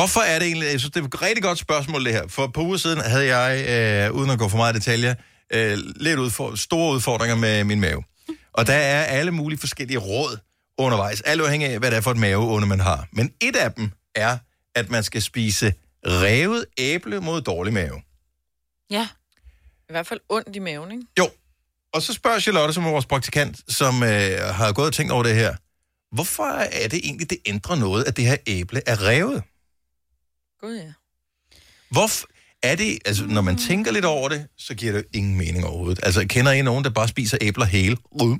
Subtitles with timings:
[0.00, 2.28] Hvorfor er det egentlig, jeg synes, det er et rigtig godt spørgsmål det her.
[2.28, 3.68] For på uger siden havde jeg,
[4.08, 5.14] øh, uden at gå for meget i detaljer,
[5.52, 8.04] øh, lidt udfor- store udfordringer med min mave.
[8.52, 10.38] Og der er alle mulige forskellige råd
[10.78, 13.08] undervejs, alt afhængig af, hvad det er for et maveunde, man har.
[13.12, 14.38] Men et af dem er,
[14.74, 15.74] at man skal spise
[16.06, 18.02] revet æble mod dårlig mave.
[18.90, 19.08] Ja.
[19.88, 21.04] I hvert fald ondt i maven, ikke?
[21.18, 21.30] Jo.
[21.94, 25.22] Og så spørger Charlotte, som er vores praktikant, som øh, har gået og tænkt over
[25.22, 25.54] det her.
[26.14, 29.42] Hvorfor er det egentlig, det ændrer noget, at det her æble er revet?
[30.60, 30.92] Gud, ja.
[31.90, 32.28] Hvorfor
[32.62, 36.00] er det, altså når man tænker lidt over det, så giver det ingen mening overhovedet.
[36.02, 37.96] Altså kender I nogen, der bare spiser æbler hele?
[38.10, 38.38] Uh.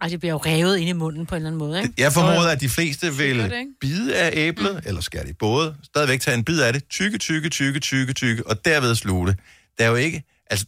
[0.00, 1.94] Ej, det bliver jo revet ind i munden på en eller anden måde, ikke?
[1.98, 3.66] Jeg formoder, at de fleste det, vil ikke?
[3.80, 4.82] bide af æblet, mm.
[4.84, 8.46] eller skal de både stadigvæk tage en bid af det, tykke, tykke, tykke, tykke, tykke,
[8.46, 9.36] og derved sluge det.
[9.78, 10.66] Det er jo ikke, altså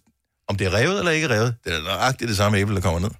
[0.49, 3.01] om det er revet eller ikke revet, det er nøjagtigt det samme æble, der kommer
[3.01, 3.11] ned.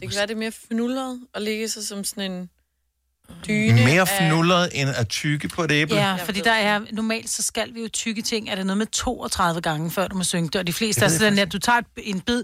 [0.00, 2.50] Det kan være, det er mere fnullet at ligge sig som sådan en
[3.46, 5.96] dyne Mere af- fnullet end at tykke på et æble.
[5.96, 8.86] Ja, fordi der er, normalt så skal vi jo tykke ting, er det noget med
[8.86, 11.80] 32 gange, før du må synge det, og de fleste er sådan, at du tager
[11.96, 12.42] en bid,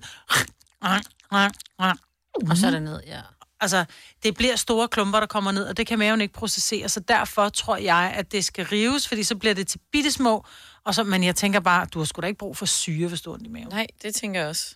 [2.50, 3.20] Og så er det ned, ja.
[3.60, 3.84] altså,
[4.22, 7.48] det bliver store klumper, der kommer ned, og det kan maven ikke processere, så derfor
[7.48, 10.44] tror jeg, at det skal rives, fordi så bliver det til bitte små,
[10.84, 13.20] og så, men jeg tænker bare, du har sgu da ikke brug for syre, hvis
[13.20, 13.68] du i maven.
[13.68, 14.74] Nej, det tænker jeg også.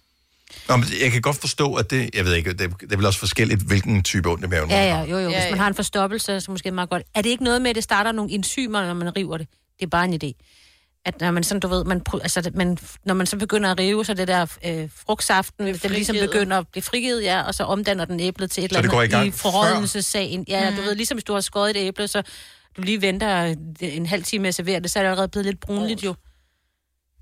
[0.68, 3.06] Nå, men jeg kan godt forstå, at det, jeg ved ikke, det, det er vel
[3.06, 5.04] også forskelligt, hvilken type ondt i maven man Ja, har.
[5.04, 5.28] ja, jo, jo.
[5.30, 7.02] Ja, Hvis man har en forstoppelse, så måske er meget godt.
[7.14, 9.46] Er det ikke noget med, at det starter nogle enzymer, når man river det?
[9.78, 10.44] Det er bare en idé.
[11.06, 13.78] At når man sådan, du ved, man, pr- altså, man, når man så begynder at
[13.78, 17.64] rive, så det der øh, frugtsaften, den ligesom begynder at blive frigivet, ja, og så
[17.64, 20.44] omdanner den æblet til et Så eller det går i andet gang i forrådnelsessagen.
[20.48, 22.22] Ja, du ved, ligesom hvis du har skåret et æble, så
[22.76, 25.46] du lige venter en halv time med at servere det, så er det allerede blevet
[25.46, 26.14] lidt brunligt jo.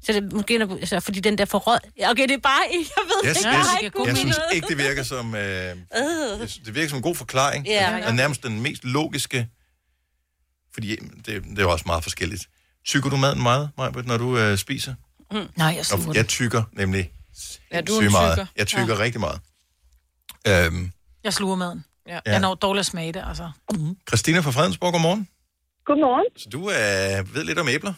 [0.05, 1.79] Så det måske, altså, fordi den der forråd...
[1.99, 2.61] Ja, Okay, det er bare...
[2.71, 3.45] Jeg ved Yes, ikke, yes.
[3.45, 5.35] jeg har ikke Jeg synes ikke, det virker som...
[5.35, 5.77] Øh,
[6.37, 7.67] synes, det virker som en god forklaring.
[7.67, 7.97] Ja.
[7.97, 9.49] Det er nærmest den mest logiske,
[10.75, 12.47] fordi det, det er jo også meget forskelligt.
[12.85, 14.95] Tykker du maden meget, Majbert, når du øh, spiser?
[15.33, 17.11] Nej, jeg Nå, sluger jeg tykker nemlig
[17.73, 18.33] Ja, du er en sygt meget.
[18.39, 18.47] tykker.
[18.57, 19.01] Jeg tykker ja.
[19.01, 19.41] rigtig meget.
[20.49, 20.93] Øhm,
[21.25, 21.85] Jeg sluger maden.
[22.09, 22.15] Ja.
[22.15, 22.21] Ja.
[22.27, 23.51] Jeg når dårligt at smage det, altså.
[24.09, 25.29] Christina fra Fredensborg, godmorgen.
[25.87, 26.25] Godmorgen.
[26.37, 27.93] Så du øh, ved lidt om æbler?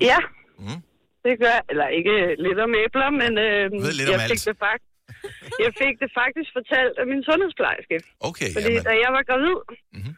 [0.00, 0.16] Ja,
[0.58, 0.82] Mm.
[1.24, 1.62] Det gør jeg.
[1.72, 2.14] Eller ikke
[2.46, 3.78] lidt om æbler, men øh, om
[4.14, 4.46] jeg, fik alt.
[4.48, 4.88] det fakt-
[5.64, 7.96] jeg fik det faktisk fortalt af min sundhedsplejerske.
[8.28, 8.86] Okay, Fordi jamen.
[8.88, 9.58] da jeg var gravid,
[9.98, 10.12] Mhm.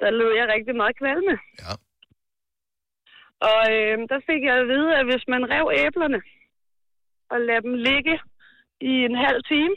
[0.00, 1.34] der led jeg rigtig meget kvalme.
[1.62, 1.72] Ja.
[3.50, 6.20] Og øh, der fik jeg at vide, at hvis man rev æblerne
[7.32, 8.14] og lader dem ligge
[8.80, 9.74] i en halv time,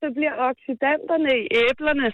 [0.00, 2.06] så bliver oxidanterne i æblerne,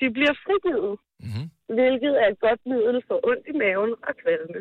[0.00, 1.46] de bliver frigivet, Mm-hmm.
[1.76, 4.60] hvilket er et godt middel for ondt i maven og kvalme.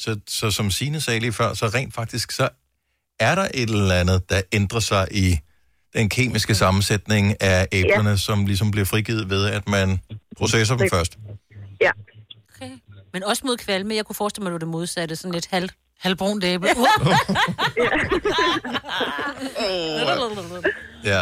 [0.00, 2.48] Så, så som Signe sagde lige før, så rent faktisk, så
[3.20, 5.38] er der et eller andet, der ændrer sig i
[5.94, 8.16] den kemiske sammensætning af æblerne, ja.
[8.16, 9.98] som ligesom bliver frigivet ved, at man
[10.36, 11.18] processer dem først.
[11.80, 11.90] Ja,
[12.56, 12.70] Okay.
[13.12, 13.94] Men også mod kvalme.
[13.94, 15.16] Jeg kunne forestille mig, at det var det modsatte.
[15.16, 15.68] Sådan lidt halv...
[16.00, 16.68] Halvbrunt æble.
[16.68, 16.74] Ja.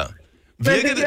[0.59, 1.05] men Virker det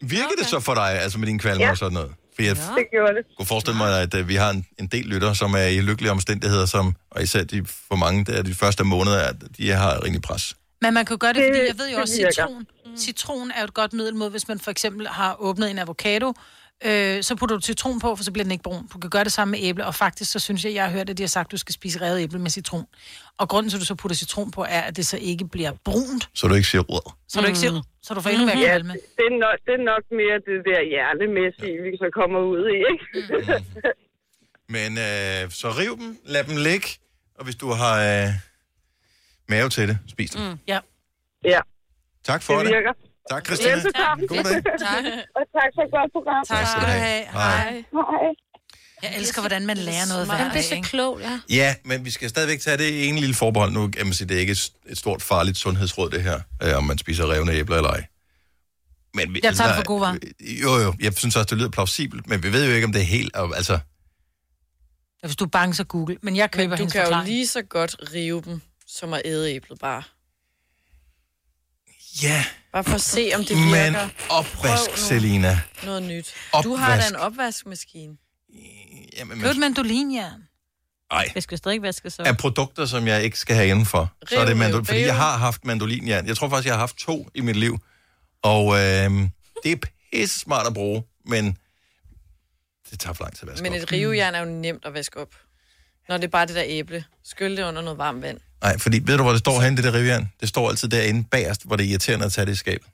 [0.00, 1.70] virker det så for dig, altså med din kvalme Ja.
[1.70, 2.12] og sådan noget?
[2.40, 3.24] For jeg Det gjorde det.
[3.36, 6.10] kunne forestille mig, at øh, vi har en, en del lytter, som er i lykkelige
[6.10, 10.22] omstændigheder, som, og især de, for mange, der de første måneder, at de har rimelig
[10.22, 10.56] pres.
[10.82, 12.66] Men man kan gøre det, fordi jeg ved jo også, citron.
[12.98, 16.32] Citron er jo et godt middel mod, hvis man for eksempel har åbnet en avocado,
[16.84, 18.86] øh, så putter du citron på, for så bliver den ikke brun.
[18.92, 21.10] Du kan gøre det samme med æble, og faktisk så synes jeg, jeg har hørt,
[21.10, 22.86] at de har sagt, at du skal spise revet æble med citron.
[23.38, 25.72] Og grunden til, at du så putter citron på, er, at det så ikke bliver
[25.84, 27.12] brunt, Så du ikke siger råd.
[27.28, 28.92] så du ikke ser, så du får endnu mere Ja, kvalme.
[28.92, 32.78] det er, nok, det er nok mere det der hjernemæssige, vi så kommer ud i,
[32.92, 33.94] ikke?
[34.68, 36.86] Men øh, så riv dem, lad dem ligge,
[37.38, 38.28] og hvis du har øh,
[39.48, 40.42] mave til det, spis dem.
[40.50, 40.58] Mm.
[40.68, 40.78] Ja.
[41.44, 41.60] ja,
[42.24, 43.09] Tak for det det.
[43.30, 43.72] Tak, Christina.
[43.74, 44.26] Velbekomme.
[44.26, 44.62] God dag.
[44.88, 45.04] Tak.
[45.36, 46.44] Og tak for et godt program.
[46.48, 47.24] Tak skal du have.
[47.32, 47.72] Hej.
[47.92, 48.34] Hej.
[49.02, 51.40] Jeg elsker, hvordan man lærer noget hver Jamen, det er dag, så klogt, ja.
[51.50, 53.72] Ja, men vi skal stadigvæk tage det en lille forbehold.
[53.72, 56.98] Nu man sige, det er ikke et, stort farligt sundhedsråd, det her, øh, om man
[56.98, 58.04] spiser revne æbler eller ej.
[59.14, 60.16] Men vi, Jeg tager det for gode varer.
[60.62, 63.00] Jo, jo, jeg synes også, det lyder plausibelt, men vi ved jo ikke, om det
[63.00, 63.36] er helt...
[63.54, 63.78] Altså,
[65.26, 66.16] Hvis du er bange, så Google.
[66.22, 67.28] Men jeg køber Men du kan jo forklaring.
[67.28, 70.02] lige så godt rive dem, som at æde æblet bare.
[72.22, 74.08] Ja, Bare for at se, om det men virker.
[74.30, 74.96] opvask, Prøv nu.
[74.96, 75.60] Selina.
[75.84, 76.34] Noget nyt.
[76.62, 77.10] Du har da Opvask.
[77.10, 78.16] en opvaskemaskine.
[79.16, 80.42] Jamen, Køb et mandolinjern.
[81.10, 81.30] ej.
[81.34, 82.26] Det skal stadig vaskes op.
[82.26, 84.12] af produkter, som jeg ikke skal have indenfor.
[84.28, 85.04] Så er det Riv, mandol- riv, fordi riv.
[85.06, 86.26] jeg har haft mandolinjern.
[86.26, 87.78] Jeg tror faktisk, jeg har haft to i mit liv.
[88.42, 89.10] Og øh,
[89.64, 89.76] det er
[90.12, 91.58] pisse smart at bruge, men
[92.90, 93.78] det tager for lang tid at vaske Men op.
[93.78, 95.34] et rivejern er jo nemt at vaske op.
[96.08, 97.04] Når det er bare det der æble.
[97.24, 98.38] Skyld det under noget varmt vand.
[98.62, 100.28] Nej, fordi ved du, hvor det står henne, det der rivjern?
[100.40, 102.86] Det står altid derinde bagerst, hvor det er irriterende at tage det i skabet.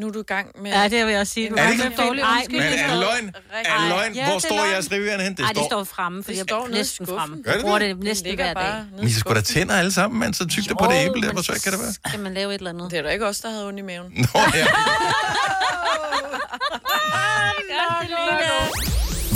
[0.00, 0.70] Nu er du i gang med...
[0.70, 1.50] Ja, det vil jeg også sige.
[1.50, 2.70] Du Er det har ikke dårlig undskyldning?
[2.70, 3.34] Men er det løgn?
[3.52, 4.14] Er det løgn?
[4.14, 4.70] Ja, Hvor det er står løgn.
[4.72, 5.34] jeres revjern hen?
[5.36, 5.84] Det Ej, det står...
[5.84, 7.18] fremme, for Det jeg står næsten skuffen.
[7.18, 7.42] fremme.
[7.42, 7.96] Gør det bruger det?
[7.96, 8.84] det næsten ligger hver dag.
[8.96, 11.32] Men i skulle da tænder alle sammen, men så tyk det på det æble der.
[11.32, 11.92] Hvor svært kan det være?
[12.08, 12.90] Skal man lave et eller andet?
[12.90, 14.12] Det er da ikke os, der havde ondt i maven.
[14.34, 14.66] Nå, ja.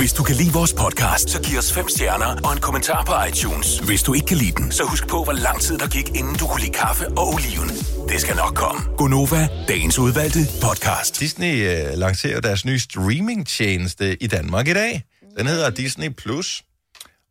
[0.07, 3.13] Hvis du kan lide vores podcast, så giv os fem stjerner og en kommentar på
[3.29, 3.79] iTunes.
[3.79, 6.35] Hvis du ikke kan lide den, så husk på, hvor lang tid der gik, inden
[6.41, 7.69] du kunne lide kaffe og oliven.
[8.09, 8.81] Det skal nok komme.
[8.97, 11.21] Gonova, dagens udvalgte podcast.
[11.21, 15.03] Disney øh, lancerer deres nye streamingtjeneste i Danmark i dag.
[15.39, 16.63] Den hedder Disney Plus.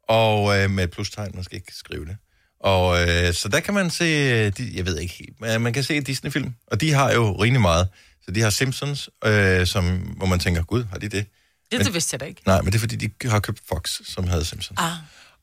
[0.09, 2.17] Og øh, med plustegn, plus-tegn, man skal ikke skrive det.
[2.59, 5.73] Og øh, så der kan man se, øh, de, jeg ved ikke helt, men man
[5.73, 6.53] kan se Disney-film.
[6.67, 7.87] Og de har jo rimelig meget.
[8.25, 11.25] Så de har Simpsons, øh, som, hvor man tænker, gud, har de det?
[11.71, 12.41] Det, det vidste jeg da ikke.
[12.45, 14.79] Nej, men det er fordi, de har købt Fox, som havde Simpsons.
[14.79, 14.91] Ah.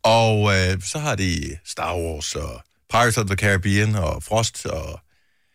[0.03, 5.01] Og øh, så har de Star Wars og Pirates of the Caribbean og Frost og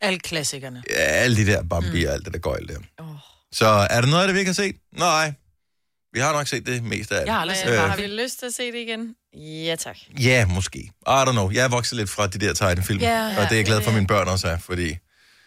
[0.02, 0.84] Alle klassikerne.
[0.90, 2.80] ja, alle de der Bambi og alt det der gøjl der.
[3.52, 4.75] Så er der noget af det, vi ikke har set?
[4.98, 5.34] Nej.
[6.14, 7.25] Vi har nok set det meste af det.
[7.25, 9.16] Jeg har aldrig set Øh, Har vi lyst til at se det igen?
[9.66, 9.98] Ja, tak.
[10.19, 10.80] Ja, måske.
[10.80, 11.52] I don't know.
[11.52, 13.00] Jeg er vokset lidt fra de der tegnefilm.
[13.02, 14.90] Ja, og det er jeg glad for, at mine børn også er, fordi...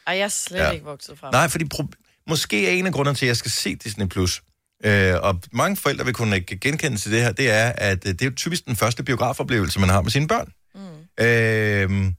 [0.06, 0.70] Ej, jeg er slet Ja.
[0.70, 1.30] ikke vokset fra.
[1.30, 4.06] Nej, fordi pro- måske er en af grundene til, at jeg skal se Disney+.
[4.08, 4.42] Plus.
[4.84, 8.12] Øh, og mange forældre vil kunne ikke genkende til det her, det er, at øh,
[8.12, 10.52] det er jo typisk den første biografoplevelse, man har med sine børn.
[10.74, 11.24] Mm.
[11.24, 12.12] Øh,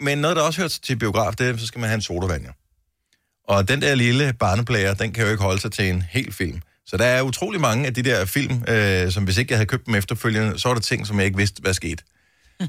[0.00, 2.44] men noget, der også hører til biograf, det er, så skal man have en sodavand,
[2.46, 2.52] jo.
[3.48, 6.60] Og den der lille barneplayer, den kan jo ikke holde sig til en hel film.
[6.86, 9.66] Så der er utrolig mange af de der film, øh, som hvis ikke jeg havde
[9.66, 12.04] købt dem efterfølgende, så var der ting, som jeg ikke vidste, hvad skete.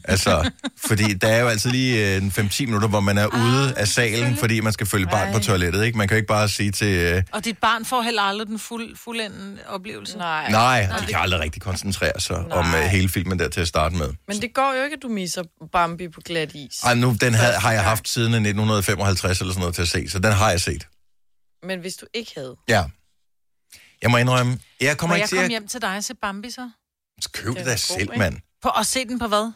[0.04, 3.74] Altså, fordi der er jo altid lige øh, en 5-10 minutter, hvor man er ude
[3.78, 5.98] af salen, fordi man skal følge barn på toilettet, ikke?
[5.98, 6.88] Man kan jo ikke bare sige til...
[6.88, 10.18] Øh, Og dit barn får heller aldrig den fuld, fuldendende oplevelse.
[10.18, 10.52] Nej.
[10.52, 13.96] nej, de kan aldrig rigtig koncentrere sig om øh, hele filmen der til at starte
[13.96, 14.14] med.
[14.28, 16.80] Men det går jo ikke, at du misser Bambi på glat is.
[16.84, 20.10] Ej, nu, den havde, har jeg haft siden 1955 eller sådan noget til at se,
[20.10, 20.88] så den har jeg set.
[21.64, 22.56] Men hvis du ikke havde...
[22.68, 22.84] Ja.
[24.02, 26.04] Jeg må indrømme, jeg kommer Må ikke jeg til komme at hjem til dig og
[26.04, 26.62] se Bambi så?
[26.62, 28.18] Den det er da god, selv, ikke?
[28.18, 28.38] mand.
[28.62, 29.52] På, og se den på hvad?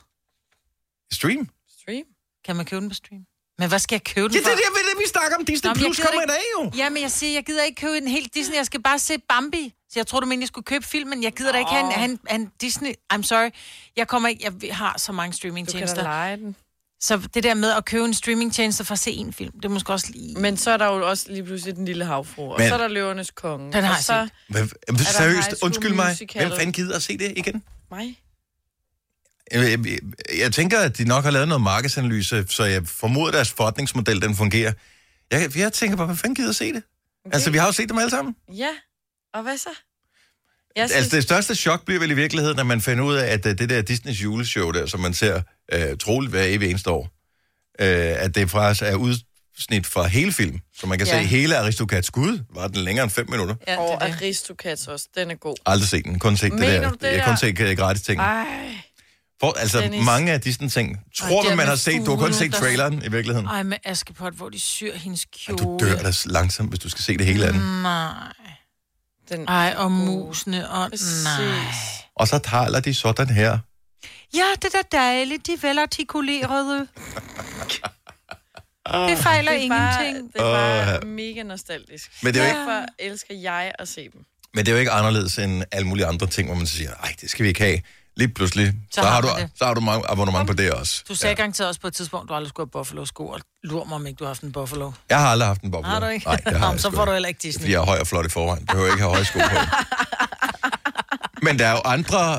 [1.14, 1.50] Stream?
[1.82, 2.04] Stream?
[2.46, 3.22] Kan man købe den på stream?
[3.60, 4.52] Men hvad skal jeg købe den Ja, det for?
[4.52, 5.46] er det, det, vi snakker om.
[5.46, 6.72] Disney Nå, men Plus kommer i ikke- dag jo.
[6.84, 8.56] Ja, men jeg siger, jeg gider ikke købe en helt Disney.
[8.56, 9.74] Jeg skal bare se Bambi.
[9.90, 11.24] Så jeg tror, du mener, jeg skulle købe filmen.
[11.24, 12.94] Jeg gider da ikke have en, have en, have en Disney.
[13.14, 13.50] I'm sorry.
[13.96, 14.52] Jeg kommer ikke...
[14.64, 16.04] Jeg har så mange Du kan da streamingtjenester.
[16.04, 16.56] lege den.
[17.02, 19.70] Så det der med at købe en streamingtjeneste for at se en film, det er
[19.70, 20.40] måske også lige...
[20.40, 22.52] Men så er der jo også lige pludselig den lille havfru.
[22.52, 23.74] Og Men- så er der løvernes konge.
[23.74, 26.18] Den har jeg så Hvad, der seriøst, undskyld mig.
[26.36, 27.64] Hvem fanden gider at se det igen?
[27.92, 28.20] mig.
[29.52, 30.00] Jeg, jeg, jeg,
[30.40, 34.22] jeg tænker, at de nok har lavet noget markedsanalyse, så jeg formoder, at deres forretningsmodel
[34.22, 34.74] den fungerer.
[35.32, 36.84] Jeg, jeg tænker bare, hvad fanden gider at se det?
[37.26, 37.36] Okay.
[37.36, 38.36] Altså, vi har jo set dem alle sammen.
[38.58, 38.70] Ja,
[39.34, 39.70] og hvad så?
[40.76, 43.34] Jeg synes, Altså, det største chok bliver vel i virkeligheden, at man finder ud af,
[43.34, 45.42] at øh, det der Disneys juleshow der, som man ser
[45.74, 47.10] øh, troligt hver evig eneste år,
[47.80, 51.22] øh, at det faktisk er udsnit fra hele film, så man kan ja.
[51.22, 52.40] Se hele Aristocats Gud.
[52.50, 53.56] Var den længere end fem minutter?
[53.68, 54.16] Ja, og det er det.
[54.22, 55.56] Aristocats også, den er god.
[55.66, 56.20] Aldrig set den.
[56.20, 56.90] Kun set det Mener der.
[56.90, 58.20] du det jeg har kun set øh, gratis ting.
[58.20, 58.46] Ej,
[59.44, 60.06] For, altså, Dennis.
[60.06, 62.06] mange af Disney ting tror det man, har set.
[62.06, 63.48] Du har kun set der- traileren i virkeligheden.
[63.48, 65.58] Ej, med Askepot, hvor de syr hendes kjole.
[65.58, 67.62] Du dør da langsomt, hvis du skal se det hele af den.
[67.82, 68.14] Nej.
[69.30, 71.24] den Ej, og musene, og Præcis.
[71.24, 71.56] nej.
[72.16, 73.58] Og så taler de sådan her.
[74.36, 76.88] Ja, det er da dejligt, de er velartikulerede.
[79.10, 80.34] Det fejler Det er bare, ingenting.
[80.34, 81.08] det er bare Åh.
[81.08, 82.12] mega nostalgisk.
[82.24, 84.26] Men det er jo ikke- Derfor elsker jeg at se dem.
[84.54, 87.16] Men det er jo ikke anderledes end alle mulige andre ting, hvor man siger, ej,
[87.22, 87.80] det skal vi ikke have.
[88.16, 89.50] Lige pludselig, så, Så har, du, det.
[89.56, 91.04] så har du mange abonnement på det også.
[91.10, 91.36] Du sagde ja.
[91.36, 94.18] garanteret også på et tidspunkt, du aldrig skulle have Buffalo-sko, og lur mig, om ikke
[94.18, 94.92] du har haft en Buffalo.
[95.10, 95.90] Jeg har aldrig haft en boble.
[95.90, 96.26] Har du ikke?
[96.26, 97.62] Nej, det har Nå, så får du heller ikke Disney.
[97.62, 98.66] Fordi jeg er høj og flot i forvejen.
[98.66, 99.58] Behøver ikke have høje sko på.
[101.46, 102.34] Men der er jo andre...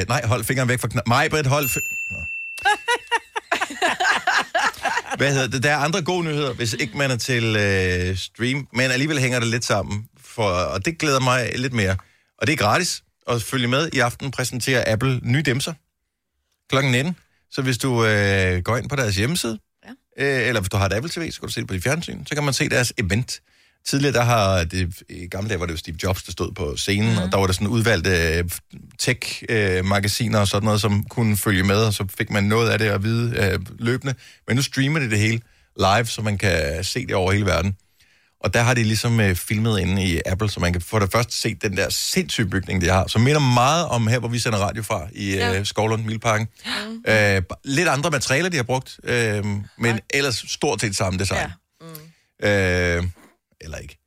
[0.00, 0.08] Øh...
[0.08, 1.06] Nej, hold fingeren væk fra knap.
[1.06, 1.68] Mig, Britt, hold...
[2.10, 2.16] Nå.
[5.18, 5.62] Hvad hedder det?
[5.62, 8.66] Der er andre gode nyheder, hvis ikke man er til øh, stream.
[8.72, 10.04] Men alligevel hænger det lidt sammen.
[10.24, 11.96] For, og det glæder mig lidt mere.
[12.40, 13.88] Og det er gratis at følge med.
[13.92, 15.72] I aften præsenterer Apple nye dimser
[16.70, 17.16] klokken 19.
[17.50, 20.24] Så hvis du øh, går ind på deres hjemmeside, ja.
[20.24, 21.82] øh, eller hvis du har et Apple TV, så kan du se det på dit
[21.82, 23.40] fjernsyn, så kan man se deres event.
[23.86, 26.76] Tidligere, der har det, i gamle dage var det jo Steve Jobs, der stod på
[26.76, 27.18] scenen, mm.
[27.18, 28.44] og der var der sådan udvalgte øh,
[28.98, 32.86] tech-magasiner og sådan noget, som kunne følge med, og så fik man noget af det
[32.86, 34.14] at vide øh, løbende.
[34.46, 35.40] Men nu streamer det det hele
[35.76, 37.76] live, så man kan se det over hele verden.
[38.44, 41.12] Og der har de ligesom øh, filmet inde i Apple, så man kan for det
[41.12, 44.38] første se den der sindssyge bygning, de har, som minder meget om her, hvor vi
[44.38, 45.58] sender radio fra, i ja.
[45.58, 46.48] øh, Skovlund Milparken.
[46.66, 47.04] Mm.
[47.08, 49.96] Øh, lidt andre materialer, de har brugt, øh, men ja.
[50.10, 51.50] ellers stort set samme design.
[52.42, 52.96] Ja.
[52.96, 53.04] Øh,
[53.60, 53.98] eller ikke.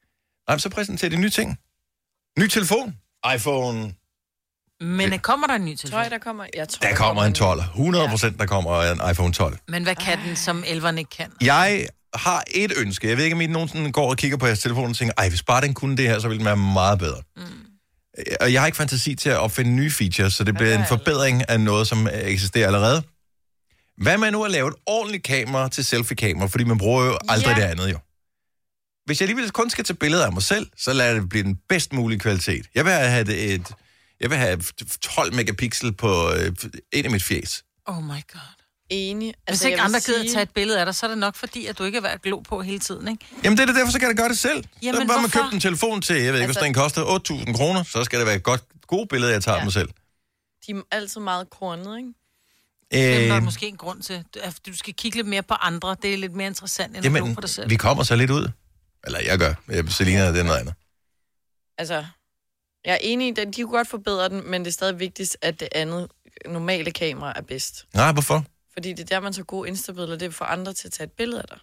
[0.47, 1.59] Nej, men så præsenterer de nye ting.
[2.39, 2.95] Ny telefon.
[3.35, 3.93] iPhone.
[4.81, 6.03] Men øh, kommer der en ny Tror telefon?
[6.03, 6.45] jeg, der kommer...
[6.53, 7.59] Jeg tror, Der kommer en 12.
[7.59, 9.57] 100 procent, der kommer en iPhone 12.
[9.67, 11.31] Men hvad kan den, som elveren ikke kan?
[11.41, 11.87] Jeg
[12.17, 14.89] har et ønske, jeg ved ikke, om I nogensinde går og kigger på jeres telefon
[14.89, 17.21] og tænker, ej, hvis bare den kunne det her, så ville den være meget bedre.
[17.37, 17.43] Mm.
[18.41, 21.49] Og jeg har ikke fantasi til at opfinde nye features, så det bliver en forbedring
[21.49, 23.03] af noget, som eksisterer allerede.
[23.97, 27.57] Hvad med nu at lave et ordentligt kamera til selfie-kamera, fordi man bruger jo aldrig
[27.57, 27.61] Ja.
[27.61, 27.99] det andet jo.
[29.05, 31.57] Hvis jeg alligevel kun skal tage billeder af mig selv, så lad det blive den
[31.69, 32.65] bedst mulige kvalitet.
[32.75, 33.67] Jeg vil have et, et
[34.21, 34.61] jeg vil have
[35.01, 36.51] 12 megapixel på øh,
[36.93, 37.63] ind i mit fjes.
[37.85, 38.56] Oh my god.
[38.89, 39.27] Enig.
[39.27, 41.05] Hvis Altså, ikke jeg vil andre gider sige- at tage et billede af dig, så
[41.05, 43.25] er det nok fordi, at du ikke er glo på hele tiden, ikke?
[43.43, 44.55] Jamen det er da derfor, så kan jeg gøre det selv.
[44.55, 45.41] Jamen, Jamen, så bare man hvorfor?
[45.43, 48.03] købt en telefon til, jeg ved ikke, altså, hvis Altså- den koster 8.000 kroner, så
[48.03, 49.63] skal det være et godt, gode billede, jeg tager ja.
[49.63, 49.89] Mig selv.
[50.67, 52.09] De er altid meget kornede, ikke?
[52.91, 55.95] Det er Øh, måske en grund til, at du skal kigge lidt mere på andre.
[56.01, 57.69] Det er lidt mere interessant, end at glo jamen, på dig selv.
[57.69, 58.51] vi kommer så lidt ud.
[59.05, 59.53] Eller jeg gør.
[59.67, 60.73] Jeg, Selina, det er noget andet.
[61.77, 62.05] Altså,
[62.85, 65.37] jeg er enig i, at de kunne godt forbedre den, men det er stadig vigtigst,
[65.41, 66.07] at det andet
[66.45, 67.85] normale kamera er bedst.
[67.93, 68.45] Nej, hvorfor?
[68.77, 71.05] Fordi det er der, man tager gode instabilleder, det er for andre til at tage
[71.05, 71.57] et billede af dig.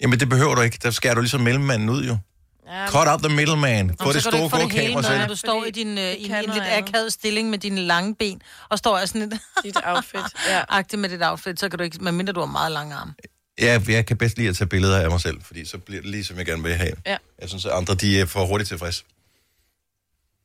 [0.00, 0.78] Jamen, det behøver du ikke.
[0.82, 2.18] Der skærer du ligesom mellemmanden ud, jo.
[2.66, 3.96] Ja, Cut out the middleman.
[4.00, 5.28] Få det store, gode kamera med, når selv.
[5.28, 8.78] du står i din, øh, i en lidt akavet stilling med dine lange ben, og
[8.78, 10.20] står jeg sådan lidt dit outfit.
[10.48, 10.64] Ja.
[10.68, 13.14] agtigt med dit outfit, så kan du ikke, medmindre du har meget lange arme.
[13.60, 16.10] Ja, jeg kan bedst lide at tage billeder af mig selv, fordi så bliver det
[16.10, 16.92] lige, som jeg gerne vil have.
[17.06, 17.16] Ja.
[17.40, 19.04] Jeg synes, at andre, de er for hurtigt tilfreds.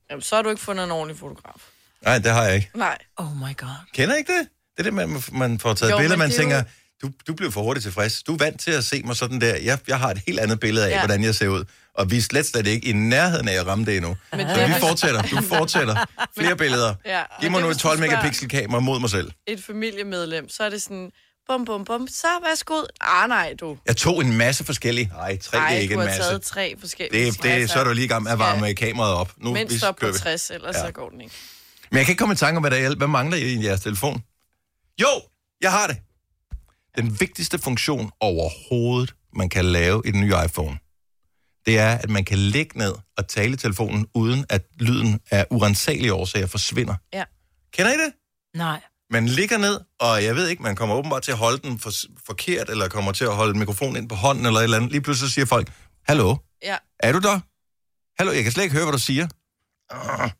[0.09, 1.61] Jamen, så har du ikke fundet en ordentlig fotograf.
[2.01, 2.69] Nej, det har jeg ikke.
[2.75, 2.97] Nej.
[3.17, 3.69] Oh my god.
[3.93, 4.47] Kender ikke det?
[4.79, 6.63] Det er det, man, man får taget Jo, billeder, man er tænker, jo-
[7.07, 8.23] du, du bliver for hurtigt tilfreds.
[8.23, 9.55] Du er vant til at se mig sådan der.
[9.55, 10.95] Jeg, jeg har et helt andet billede af, ja.
[10.95, 11.01] Ja.
[11.01, 11.63] hvordan jeg ser ud.
[11.93, 14.17] Og vi er slet, slet ikke i nærheden af at ramme det endnu.
[14.31, 15.21] Men Så det vi er- fortsætter.
[15.21, 16.05] Du fortsætter.
[16.39, 16.95] Flere billeder.
[17.05, 19.31] Ja, Giv mig nu et du 12 spørger megapixel kamera mod mig selv.
[19.47, 21.11] Et familiemedlem, så er det sådan,
[21.47, 22.81] bum, bum, bum, så værsgo.
[23.01, 23.77] Ah, nej, du.
[23.87, 25.11] Jeg tog en masse forskellige.
[25.17, 26.29] Nej, tre Ej, er ikke du en har masse.
[26.29, 27.25] taget tre forskellige.
[27.31, 29.31] Det, det, så er du lige i gang med at varme kameraet op.
[29.37, 30.19] Nu Mindst op på kører vi.
[30.19, 30.85] 60, ellers Ja.
[30.85, 31.33] så går den ikke.
[31.91, 32.95] Men jeg kan ikke komme i tanke om, hvad der er.
[32.95, 34.23] Hvad mangler I i jeres telefon?
[35.01, 35.21] Jo,
[35.61, 35.97] jeg har det.
[36.97, 40.79] Den vigtigste funktion overhovedet, man kan lave i den nye iPhone,
[41.65, 45.47] det er, at man kan ligge ned og tale i telefonen, uden at lyden af
[45.51, 46.95] urensagelige årsager forsvinder.
[47.13, 47.23] Ja.
[47.73, 48.13] Kender I det?
[48.55, 48.81] Nej.
[49.11, 51.91] Man ligger ned, og jeg ved ikke, man kommer åbenbart til at holde den for,
[52.25, 54.91] forkert, eller kommer til at holde mikrofonen ind på hånden, eller et eller andet.
[54.91, 55.71] Lige pludselig siger folk,
[56.07, 56.77] hallo, Ja.
[56.99, 57.39] er du der?
[58.19, 59.27] Hallo, jeg kan slet ikke høre, hvad du siger.
[59.89, 60.31] Ah,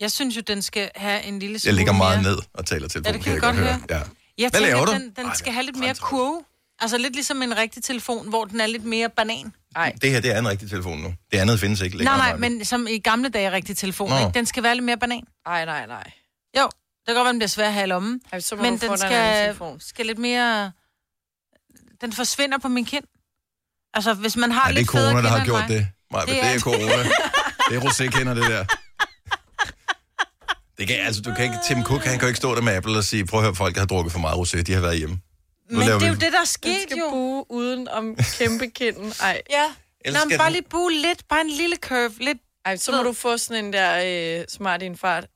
[0.00, 2.32] Jeg synes jo, den skal have en lille smule Jeg ligger meget mere...
[2.32, 3.12] ned og taler i telefonen.
[3.12, 3.80] Ja, det kan vi godt høre.
[3.90, 3.94] Ja.
[3.94, 4.92] Jeg Hvad tænker, laver du?
[4.92, 6.42] den, den Ej, skal have lidt mere kurve.
[6.80, 9.52] Altså lidt ligesom en rigtig telefon, hvor den er lidt mere banan.
[9.74, 11.14] Nej, Det her, det er en rigtig telefon nu.
[11.32, 12.16] Det andet findes ikke Nej, længere.
[12.18, 12.50] nej, Maja.
[12.50, 14.18] men som i gamle dage rigtig telefon, Nå.
[14.18, 14.30] ikke?
[14.34, 15.22] Den skal være lidt mere banan.
[15.46, 16.10] nej, nej, nej.
[16.58, 18.20] Jo, det kan godt være, den bliver svær at have i lommen.
[18.32, 19.80] Ej, så må Men du få den dig en anden skal, telefon.
[19.80, 20.72] skal lidt mere...
[22.00, 23.04] Den forsvinder på min kind.
[23.94, 25.68] Altså, hvis man har Nej, det er lidt federe corona, der har gjort mig.
[25.68, 25.88] det.
[26.12, 27.02] Maja, det, Det det er- er corona.
[27.70, 28.64] Det er rosé-kender, det der.
[30.78, 32.72] Det kan, altså, du kan ikke, Tim Cook, han kan jo ikke stå der med
[32.72, 34.98] Apple og sige, prøv at høre, folk har drukket for meget rosé, de har været
[34.98, 35.18] hjemme.
[35.70, 37.10] Nu Men det er jo vi- det, der er Den sket skal jo.
[37.10, 39.12] buge uden om kæmpe kinden.
[39.22, 39.40] Ej.
[39.50, 39.64] Ja.
[40.12, 41.28] Nå, men bare lige bue lidt.
[41.28, 42.12] Bare en lille curve.
[42.20, 42.38] Lidt.
[42.64, 45.26] Ej, så må du få sådan en der øh, smart i en fart.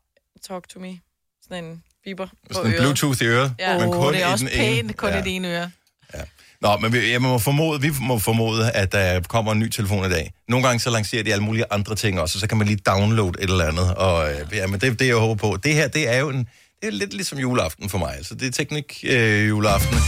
[0.48, 1.00] Talk to me.
[1.42, 2.82] Sådan en biber på Sådan en øret.
[2.82, 3.54] Bluetooth i øret.
[3.58, 3.78] Ja.
[3.78, 4.82] men Åh, kun det er i også den ene.
[4.82, 5.18] pænt, kun Ja.
[5.20, 5.70] i det ene øre.
[6.62, 10.06] Nå, men vi, jeg må formode, vi må formode, at der kommer en ny telefon
[10.06, 10.32] i dag.
[10.48, 12.76] Nogle gange så lancerer de alle mulige andre ting også, og så kan man lige
[12.86, 13.94] downloade et eller andet.
[13.94, 15.56] Og øh, ja, men det er det, jeg håber på.
[15.64, 16.48] Det her, det er jo en,
[16.80, 18.18] det er lidt ligesom juleaften for mig.
[18.22, 19.98] Så det er teknik øh, juleaften.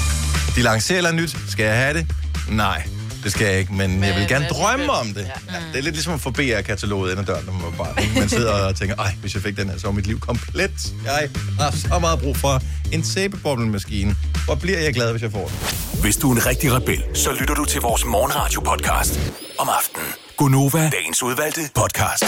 [0.57, 1.37] De lancerer et eller nyt.
[1.49, 2.07] Skal jeg have det?
[2.51, 2.83] Nej,
[3.23, 5.21] det skal jeg ikke, men, men jeg vil gerne drømme om det.
[5.21, 5.55] Ja.
[5.55, 7.99] Ja, det er lidt ligesom at få BR-kataloget ind ad døren, når man var barn.
[8.03, 8.19] ikke?
[8.19, 10.93] Man sidder og tænker, ej, hvis jeg fik den her, så var mit liv komplet.
[11.05, 12.63] Jeg har så meget brug for
[12.93, 14.17] en sæbeboblemaskine.
[14.45, 15.57] Hvor bliver jeg glad, hvis jeg får den?
[16.01, 19.21] Hvis du er en rigtig rebel, så lytter du til vores morgenradio-podcast
[19.59, 20.09] om aftenen.
[20.37, 22.25] Gunova, dagens udvalgte podcast.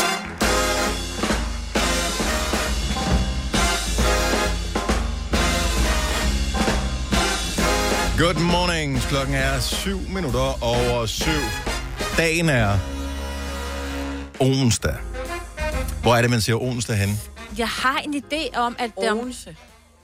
[8.19, 9.01] Good morning.
[9.03, 11.31] Klokken er 7 minutter over 7.
[12.17, 12.79] Dagen er
[14.41, 14.95] onsdag.
[16.03, 17.21] Hvor er det, man siger onsdag hen?
[17.59, 18.91] Jeg har en idé om, at...
[19.01, 19.57] det om- Odense.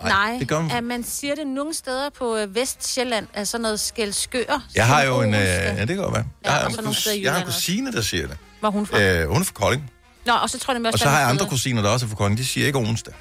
[0.03, 3.63] Nej, det gør man- at man siger det nogle steder på øh, Vestsjælland, er sådan
[3.63, 4.63] noget skældskør.
[4.75, 5.35] Jeg har jo en...
[5.35, 6.25] Øh, ja, det kan godt være.
[6.45, 7.59] Ja, Jeg har, og en, kus- jeg har en også.
[7.59, 8.37] kusine, der siger det.
[8.61, 9.01] Hvor er hun fra?
[9.01, 9.91] Øh, hun er fra Kolding.
[10.27, 12.11] Nå, og så tror jeg, det Og så har jeg andre kusiner, der også er
[12.11, 12.39] fra Kolding.
[12.39, 13.15] De siger ikke onsdag.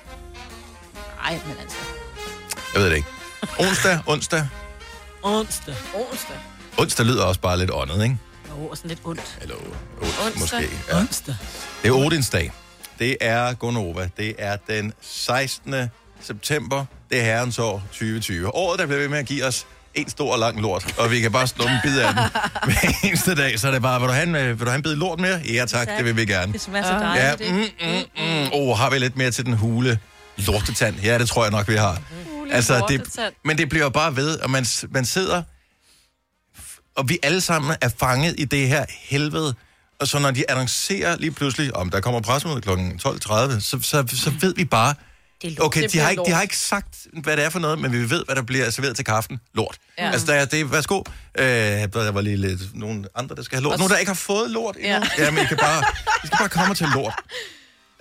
[1.24, 1.78] Nej, men altså...
[2.74, 3.08] Jeg ved det ikke.
[3.60, 4.48] Onsdag, onsdag.
[5.24, 5.76] Onsdag.
[5.94, 6.36] Onsdag.
[6.78, 8.18] Onsdag lyder også bare lidt åndet, ikke?
[8.50, 9.38] Jo, og sådan lidt ondt.
[9.42, 10.26] Eller Onsdag.
[10.26, 10.40] onsdag.
[10.40, 10.70] måske.
[10.90, 10.98] Ja.
[11.00, 11.36] Onsdag.
[11.84, 12.52] Det er Odins dag.
[13.00, 14.10] Det er Gonova.
[14.18, 15.76] Det er den 16.
[16.22, 16.86] september.
[17.10, 18.56] Det er herrens år 2020.
[18.56, 21.20] Året, der bliver ved med at give os en stor og lang lort, og vi
[21.20, 22.24] kan bare slå en bid af den
[22.74, 23.60] hver eneste dag.
[23.60, 25.20] Så er det bare, vil du have en, øh, vil du have en bid lort
[25.20, 25.42] mere?
[25.54, 26.54] Ja tak, det vil vi gerne.
[26.54, 27.74] Det smager så Ja, dejligt, ikke?
[28.18, 28.50] mm, mm, mm.
[28.54, 30.00] Oh, har vi lidt mere til den hule
[30.38, 30.96] lortetand?
[31.04, 32.02] Ja, det tror jeg nok, vi har.
[32.52, 35.44] Altså, det, men det bliver bare ved, og man, man sidder
[37.00, 39.56] og vi alle sammen er fanget i det her helvede.
[40.00, 42.70] Og så når de annoncerer lige pludselig, om der kommer pressemøde kl.
[42.70, 42.76] 12.30,
[43.60, 44.96] så, så, så ved vi bare,
[45.60, 48.10] okay, de har, ikke, de har ikke sagt, hvad det er for noget, men vi
[48.10, 49.40] ved, hvad der bliver serveret til kaffen.
[49.54, 49.78] Lort.
[49.98, 50.12] Ja.
[50.12, 51.04] Altså, der er det, værsgo.
[51.38, 53.74] Øh, der var lige lidt nogle andre, der skal have lort.
[53.74, 54.90] Og Nogle, der ikke har fået lort endnu.
[54.90, 55.26] Ja.
[55.26, 55.84] Jamen, I, kan bare,
[56.24, 57.14] I skal bare komme til lort.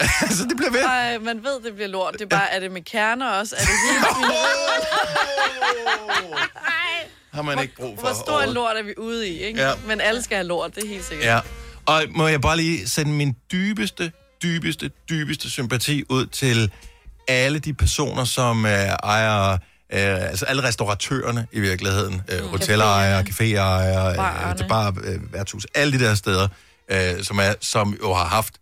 [0.23, 0.81] altså, det bliver ved.
[0.81, 2.12] Ej, man ved, det bliver lort.
[2.12, 3.57] Det er bare, er det med kerner også?
[3.57, 4.87] Er det hele svineriet?
[7.33, 8.07] Har man ikke brug for.
[8.07, 9.61] Hvor stor en lort er vi ude i, ikke?
[9.61, 9.73] Ja.
[9.87, 11.26] Men alle skal have lort, det er helt sikkert.
[11.26, 11.40] Ja.
[11.87, 14.12] Og må jeg bare lige sende min dybeste,
[14.43, 16.71] dybeste, dybeste sympati ud til
[17.28, 19.59] alle de personer, som øh, ejer, øh,
[19.90, 26.05] altså alle restauratørerne i virkeligheden, øh, hotelejere, caféejere, øh, det bare øh, værtshus, alle de
[26.05, 26.49] der steder,
[26.88, 28.55] øh, som, er, som jo har haft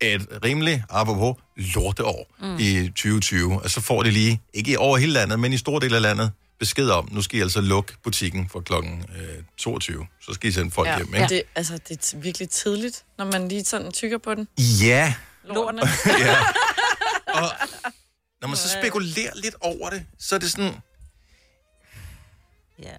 [0.00, 2.56] et rimelig, apropos, lorteår mm.
[2.60, 3.62] i 2020.
[3.62, 6.02] Og så får de lige, ikke i over hele landet, men i store dele af
[6.02, 10.06] landet, besked om, nu skal I altså lukke butikken for klokken øh, 22.
[10.22, 10.96] Så skal I sende folk Ja.
[10.96, 11.28] hjem, ikke?
[11.28, 14.48] Det, altså, det er virkelig tidligt, når man lige sådan tykker på den.
[14.82, 15.82] Ja, Lortene.
[16.26, 16.36] ja.
[17.42, 17.50] Og
[18.40, 20.72] når man så spekulerer lidt over det, så er det sådan...
[22.82, 22.96] Ja.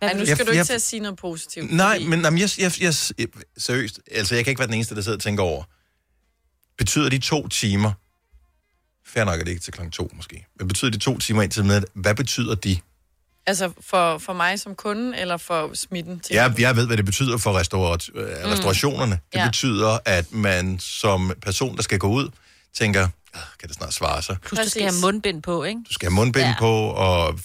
[0.00, 1.72] Ej, nu Jeg- skal du ikke jeg- til at sige noget positivt.
[1.72, 3.26] Nej, fordi- men jamen, jeg, jeg, jeg, jeg,
[3.58, 5.64] seriøst, altså jeg kan ikke være den eneste, der sidder og tænker over.
[6.78, 7.92] Betyder de to timer,
[9.06, 11.64] fair nok er det ikke til klokken to måske, men betyder de to timer indtil
[11.64, 12.78] midnat, hvad betyder de?
[13.46, 16.20] Altså for, for mig som kunde, eller for smitten?
[16.20, 19.12] Til Jeg, jeg ved, hvad det betyder for restaurat, øh, restaurationerne.
[19.32, 19.46] Det Ja.
[19.46, 22.28] betyder, at man som person, der skal gå ud,
[22.78, 23.02] tænker,
[23.34, 24.36] "Ah, kan det snart svare sig?
[24.46, 25.80] Plus, du skal have mundbind på, ikke?
[25.88, 26.48] Du skal have mundbind ja.
[26.48, 26.56] Ja.
[26.58, 27.38] på og,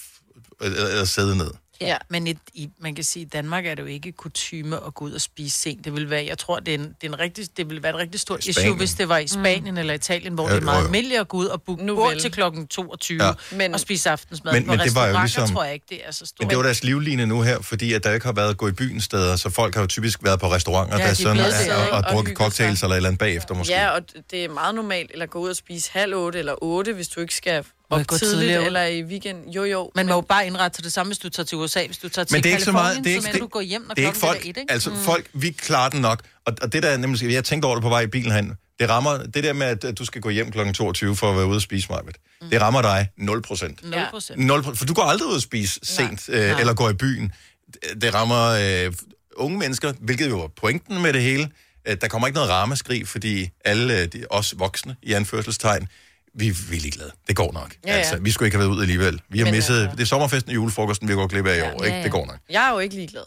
[0.61, 1.51] eller, eller sidde ned.
[1.81, 1.97] Ja.
[2.09, 4.93] Men et, i, man kan sige, at i Danmark er det jo ikke kutyme at
[4.93, 5.85] gå ud og spise sent.
[5.85, 7.91] Det vil være, jeg tror, det, er en, det, er en rigtig, det vil være
[7.91, 8.59] et rigtig stort Spanien.
[8.59, 9.77] issue, hvis det var i Spanien mm.
[9.77, 11.95] eller Italien, hvor Ja, ja, det er meget almindeligt at gå ud og booke Nu
[11.95, 13.27] bord til klokken 22 Ja.
[13.27, 13.33] ja.
[13.51, 14.53] Men- og spise aftensmad.
[14.53, 16.39] Men- På men det var jo ligesom- tror jeg ikke, det er så stort.
[16.39, 18.71] Men det var deres livline nu her, fordi at der ikke har været gå i
[18.71, 21.51] byen steder, så folk har jo typisk været på restauranter, Ja, der de sådan er,
[21.51, 22.85] siddet, og, og Og drukket cocktails sig.
[22.85, 23.73] eller et eller andet bagefter måske.
[23.73, 26.93] Ja, og det er meget normalt, eller gå ud og spise halv otte eller otte,
[26.93, 29.49] hvis du ikke skal op jeg gå tidligt, tidligere eller i weekend.
[29.55, 29.91] Jo, jo.
[29.95, 31.85] Man må jo bare indrette til det samme, hvis du tager til USA.
[31.85, 33.41] Hvis du tager til Men det er ikke så meget, det er ikke, så det,
[33.41, 34.71] du gå hjem, når det er ikke folk, er et, ikke?
[34.71, 34.95] altså mm.
[34.97, 37.89] folk, vi klarer den nok, og, og det der nemlig, jeg tænkte over det på
[37.89, 40.71] vej i bilen hen, det rammer, det der med, at, du skal gå hjem kl.
[40.73, 41.99] 22 for at være ude og spise mig,
[42.41, 42.49] mm.
[42.49, 43.83] det rammer dig 0 procent.
[43.83, 44.39] 0 procent.
[44.39, 47.31] 0 for du går aldrig ud og spise sent, øh, eller går i byen.
[48.01, 48.93] Det- rammer øh,
[49.35, 51.49] unge mennesker, hvilket jo er pointen med det hele.
[51.87, 55.87] Øh, Der kommer ikke noget ramaskrig, fordi alle øh, de, os voksne, i anførselstegn,
[56.35, 57.11] vi, vi er ligeglade.
[57.27, 57.75] Det går nok.
[57.85, 57.97] Ja, ja.
[57.97, 59.21] Altså, vi skulle ikke have været ud alligevel.
[59.29, 61.61] Vi har Men, misset, altså- det er sommerfesten og julefrokosten, vi går glip af i
[61.61, 61.65] år.
[61.65, 61.97] Ja, Ikke?
[61.97, 62.03] ja.
[62.03, 62.37] Det går nok.
[62.49, 63.23] Jeg er jo ikke ligeglad.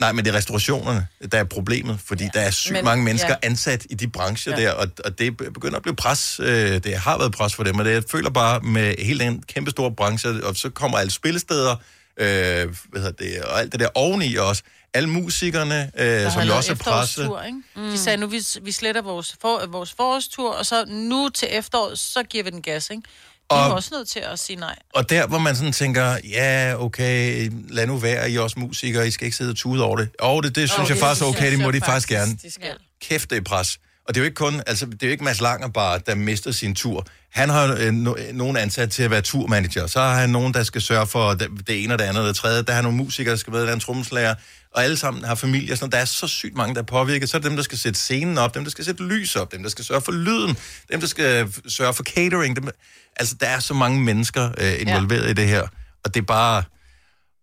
[0.00, 3.04] Nej, men det er restaurationerne, der er problemet, fordi ja, der er sygt men- mange
[3.04, 3.36] mennesker ja.
[3.42, 3.46] ja.
[3.48, 4.60] ansat i de brancher ja.
[4.60, 4.66] Ja.
[4.66, 6.40] der, og, og det begynder at blive pres.
[6.40, 6.46] Øh,
[6.84, 9.70] det har været pres for dem, og det, jeg føler bare med hele den kæmpe
[9.70, 11.72] store branche, og så kommer alle spillesteder,
[12.16, 14.62] øh, hvad hedder det, og alt det der oveni også.
[14.94, 17.20] Alle musikerne, øh, der som jo også er presse.
[17.22, 17.58] efterårstur, Ikke?
[17.76, 17.90] Mm.
[17.90, 21.98] De sagde, nu vi, vi sletter vores, for, vores forårstur, og så nu til efteråret,
[21.98, 23.02] så giver vi den gas, ikke?
[23.50, 24.76] De Og- er også nødt til at sige nej.
[24.94, 29.08] Og der, hvor man sådan tænker, ja, okay, lad nu være, I er også musikere,
[29.08, 30.08] I skal ikke sidde og tude over det.
[30.20, 32.32] Og det, det synes Åh, jeg det faktisk er okay, det må de faktisk gerne.
[32.42, 32.72] De skal.
[33.02, 33.78] kæft, det er pres.
[34.08, 36.14] Og det er jo ikke kun, altså, det er jo ikke Mads Langer bare, der
[36.14, 37.06] mister sin tur.
[37.32, 39.86] Han har øh, no, nogen ansat til at være turmanager.
[39.86, 42.28] Så har han nogen, der skal sørge for det, det ene og det andet og
[42.28, 42.62] det tredje.
[42.62, 44.34] Der har nogle musikere, der skal være der er en trommeslager.
[44.74, 45.74] Og alle sammen har familier.
[45.74, 47.30] Sådan, der er så sygt mange, der er påvirket.
[47.30, 49.52] Så er det dem, der skal sætte scenen op, dem, der skal sætte lys op,
[49.52, 50.56] dem, der skal sørge for lyden,
[50.92, 52.56] dem, der skal sørge for catering.
[52.56, 52.68] Dem,
[53.16, 55.30] altså, der er så mange mennesker øh, involveret ja.
[55.30, 55.62] i det her.
[56.04, 56.62] Og det er bare...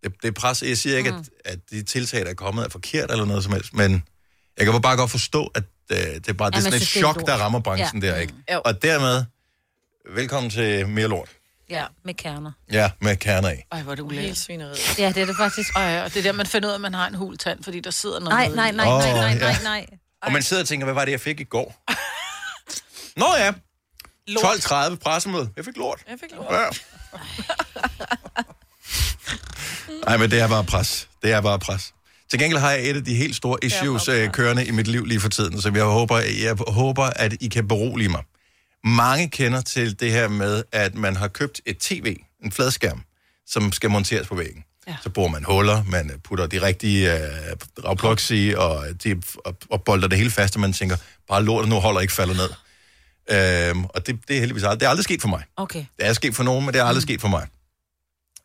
[0.04, 0.62] Det, det er pres.
[0.62, 1.16] Jeg siger ikke, mm.
[1.16, 4.02] at, at de tiltag, der er kommet, er forkert eller noget som helst, men
[4.58, 7.26] jeg kan bare godt forstå, at øh, det er bare det er sådan et chok,
[7.26, 8.08] der rammer branchen ja.
[8.08, 8.34] der, ikke?
[8.52, 8.60] Jo.
[8.64, 9.24] Og dermed,
[10.14, 11.28] velkommen til mere lort.
[11.72, 12.52] Ja, med kerner.
[12.72, 13.66] Ja, med kerner af.
[13.72, 14.36] Ej, hvor er det Helt ulækkert.
[14.38, 14.98] svineriet.
[14.98, 15.76] Ja, det er det faktisk.
[15.76, 17.64] Ej, og det er der, man finder ud af, at man har en hul tand,
[17.64, 18.72] fordi der sidder noget Nej, nede nej, i.
[18.72, 19.86] nej, nej, nej, nej, nej.
[20.22, 21.84] Og man sidder og tænker, hvad var det, jeg fik i går?
[23.16, 23.52] Nå ja,
[24.30, 25.50] 12.30 pressemøde.
[25.56, 26.00] Jeg fik lort.
[26.10, 26.54] Jeg fik lort.
[26.54, 26.64] Ja.
[30.06, 31.08] Nej, men det er bare pres.
[31.22, 31.94] Det er bare pres.
[32.30, 35.04] Til gengæld har jeg et af de helt store issues øh, kørende i mit liv
[35.04, 38.22] lige for tiden, så jeg håber, jeg håber, at I kan berolige mig.
[38.84, 43.02] Mange kender til det her med, at man har købt et tv, en fladskærm,
[43.46, 44.64] som skal monteres på væggen.
[44.88, 44.96] Ja.
[45.02, 49.84] Så borer man huller, man putter de rigtige øh, ragplugs i, og, de, og, og
[49.84, 50.96] bolder det hele fast, og man tænker,
[51.28, 52.50] bare lortet nu holder ikke falder ned.
[53.30, 55.42] Øhm, og det, det er heldigvis aldrig, det er aldrig sket for mig.
[55.56, 55.84] Okay.
[55.98, 57.06] Det er sket for nogen, men det er aldrig mm.
[57.08, 57.46] sket for mig.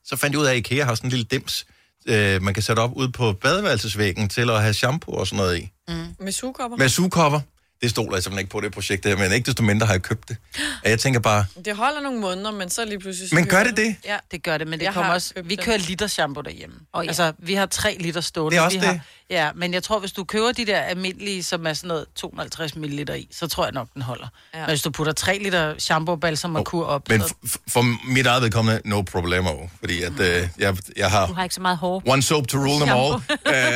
[0.05, 1.65] Så fandt jeg ud af, at IKEA har sådan en lille dims,
[2.07, 5.57] øh, man kan sætte op ude på badeværelsesvæggen til at have shampoo og sådan noget
[5.59, 5.71] i.
[6.19, 6.77] Med sugekopper.
[6.77, 7.39] Med sugekopper.
[7.81, 10.01] Det stoler jeg simpelthen ikke på det projekt her, men ikke desto mindre har jeg
[10.01, 10.37] købt det.
[10.83, 13.29] Og jeg tænker bare, Det holder nogle måneder, men så lige pludselig...
[13.29, 13.95] så Men gør det det?
[14.05, 14.17] Ja.
[14.31, 15.33] Det gør det, men det Jeg kommer har også...
[15.43, 16.75] Vi kører liter shampoo derhjemme.
[16.93, 17.07] Åh, ja.
[17.09, 18.51] Altså, vi har tre liter stående.
[18.55, 18.93] Det er også vi det.
[18.93, 22.05] Har, ja, men jeg tror, hvis du køber de der almindelige, som er sådan noget
[22.15, 24.27] 250 ml i, så tror jeg nok, den holder.
[24.53, 24.59] Ja.
[24.59, 24.65] Ja.
[24.65, 27.27] Men hvis du putter 3 liter shampoo, balsam og kur op, men så...
[27.45, 29.51] f- f- for mit eget vedkommende, no problemo.
[29.79, 32.03] Fordi at, øh, jeg, jeg har Du har ikke så meget hår.
[32.05, 33.13] one soap to rule them all.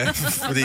[0.08, 0.14] Øh,
[0.48, 0.64] fordi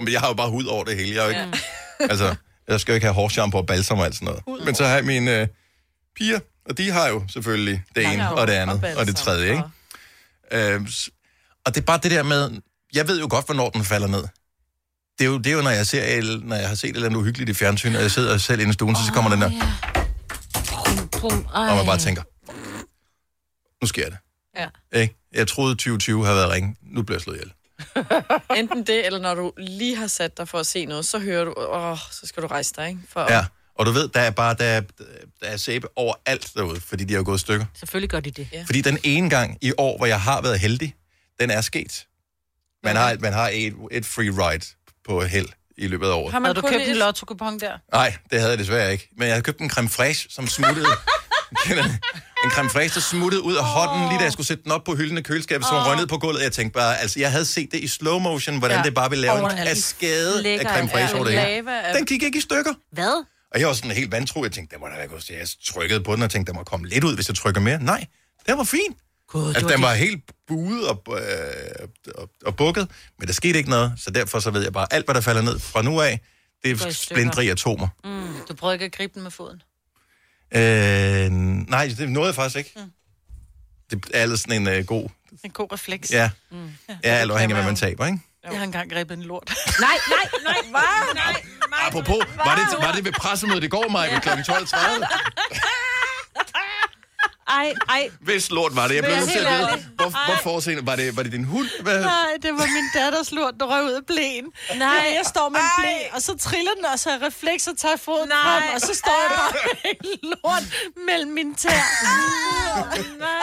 [0.00, 1.14] men jeg har jo bare hud over det hele.
[1.14, 1.58] Jeg, er jo ikke,
[2.00, 2.34] altså,
[2.68, 4.64] jeg skal jo ikke have hårshampoo og balsam og alt sådan noget.
[4.66, 5.48] Men så har jeg mine øh,
[6.16, 9.62] piger, og de har jo selvfølgelig det ene og det andet og det tredje, ikke?
[10.74, 11.10] Øh, s-
[11.66, 12.50] og det er bare det der med,
[12.94, 14.22] jeg ved jo godt, hvornår den falder ned.
[15.18, 17.08] Det er jo, det er jo når, jeg ser, når jeg har set et eller
[17.08, 19.40] andet uhyggeligt i fjernsyn, og jeg sidder selv inde i stuen, så, så kommer den
[19.40, 19.50] der,
[20.68, 21.68] Pum, pum, ej.
[21.70, 22.22] og man bare tænker,
[23.82, 24.18] nu sker det.
[24.56, 24.68] Ja.
[25.00, 25.16] Ikke?
[25.32, 26.76] Jeg troede 2020 havde været ringe.
[26.82, 27.52] Nu bliver jeg slået ihjel.
[28.56, 31.44] Enten det, eller når du lige har sat dig for at se noget, så hører
[31.44, 33.00] du, åh, så skal du rejse dig, ikke?
[33.08, 33.44] For, Ja.
[33.78, 34.80] Og du ved, der er bare der er,
[35.40, 37.66] der er sæbe overalt derude, fordi de har gået i stykker.
[37.74, 38.48] Selvfølgelig gør de det.
[38.52, 38.62] Ja.
[38.66, 40.94] Fordi den ene gang i år, hvor jeg har været heldig,
[41.40, 42.06] den er sket.
[42.84, 44.64] Man har, man har et, et free ride
[45.08, 46.32] på held i løbet af året.
[46.32, 47.78] Har man Havde du købt en lotto-kupon der?
[47.92, 49.08] Nej, det havde jeg desværre ikke.
[49.16, 50.86] Men jeg havde købt en creme fraiche, som smuttede...
[52.44, 54.84] En creme fraiche, der smuttede ud af hånden, lige da jeg skulle sætte den op
[54.84, 56.42] på hylden i køleskabet, som røg ned på gulvet.
[56.42, 58.82] Jeg tænkte bare, altså, jeg havde set det i slow motion, hvordan ja.
[58.82, 61.68] Det bare ville lave en kaskade af creme fraiche over det hele.
[61.94, 62.74] Den gik ikke i stykker.
[62.92, 63.24] Hvad?
[63.52, 64.44] Og jeg var sådan helt vantro.
[64.44, 65.30] Jeg tænkte, der må da være godt.
[65.30, 67.78] Jeg trykkede på den og tænkte, der må komme lidt ud, hvis jeg trykker mere.
[67.82, 68.06] Nej,
[68.46, 68.96] det var fint.
[69.28, 73.70] God, Altså, den var helt buet og, øh, og, og bukket, men der skete ikke
[73.70, 76.20] noget, så derfor så ved jeg bare, alt hvad der falder ned fra nu af,
[76.62, 77.88] det er i atomer.
[78.48, 79.62] Du prøvede ikke at gribe den med foden.
[80.52, 81.32] Øh,
[81.70, 82.74] nej, det nåede jeg faktisk ikke.
[83.90, 85.08] Det er ellers sådan en øh, god...
[85.44, 86.12] En god refleks.
[86.12, 86.30] Ja,
[87.04, 88.18] ja alt afhængig af, hvad man taber, ikke?
[88.44, 89.54] Jeg har engang grebet en lort.
[89.80, 91.14] Nej, nej, nej, hvad?
[91.24, 91.80] Nej, nej.
[91.86, 94.28] Apropos, var det, var det ved pressemødet i går, Maja, ved kl.
[94.28, 94.36] 12.30?
[97.48, 98.10] Ej, ej.
[98.20, 98.94] Hvis lort var det.
[98.94, 101.68] Jeg blev nødt til at vide, hvor, hvor forseende, var det, var det din hund?
[101.82, 102.00] Hvad?
[102.00, 104.44] Nej, det var min datters lort, der røg ud af blæen.
[104.76, 104.88] Nej.
[104.88, 107.96] Jeg står med en blæ, og så triller den, og så har refleks og tager
[107.96, 108.38] foden Nej.
[108.42, 109.52] frem, og så står jeg bare
[109.84, 110.62] med lort
[111.06, 111.70] mellem mine tær.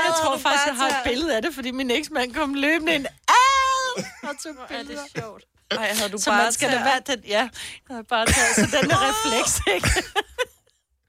[0.05, 3.05] Jeg tror faktisk, jeg har et billede af det, fordi min eksmand kom løbende ind.
[3.05, 4.03] Ad!
[4.23, 5.07] Og tog Er det billeder.
[5.19, 5.43] sjovt.
[5.71, 7.49] Ej, havde du Så bare man skal da være den, ja.
[7.89, 10.03] Jeg har bare taget, så den er refleks, ikke?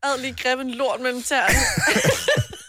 [0.05, 1.59] havde lige grebet en lort mellem tæerne.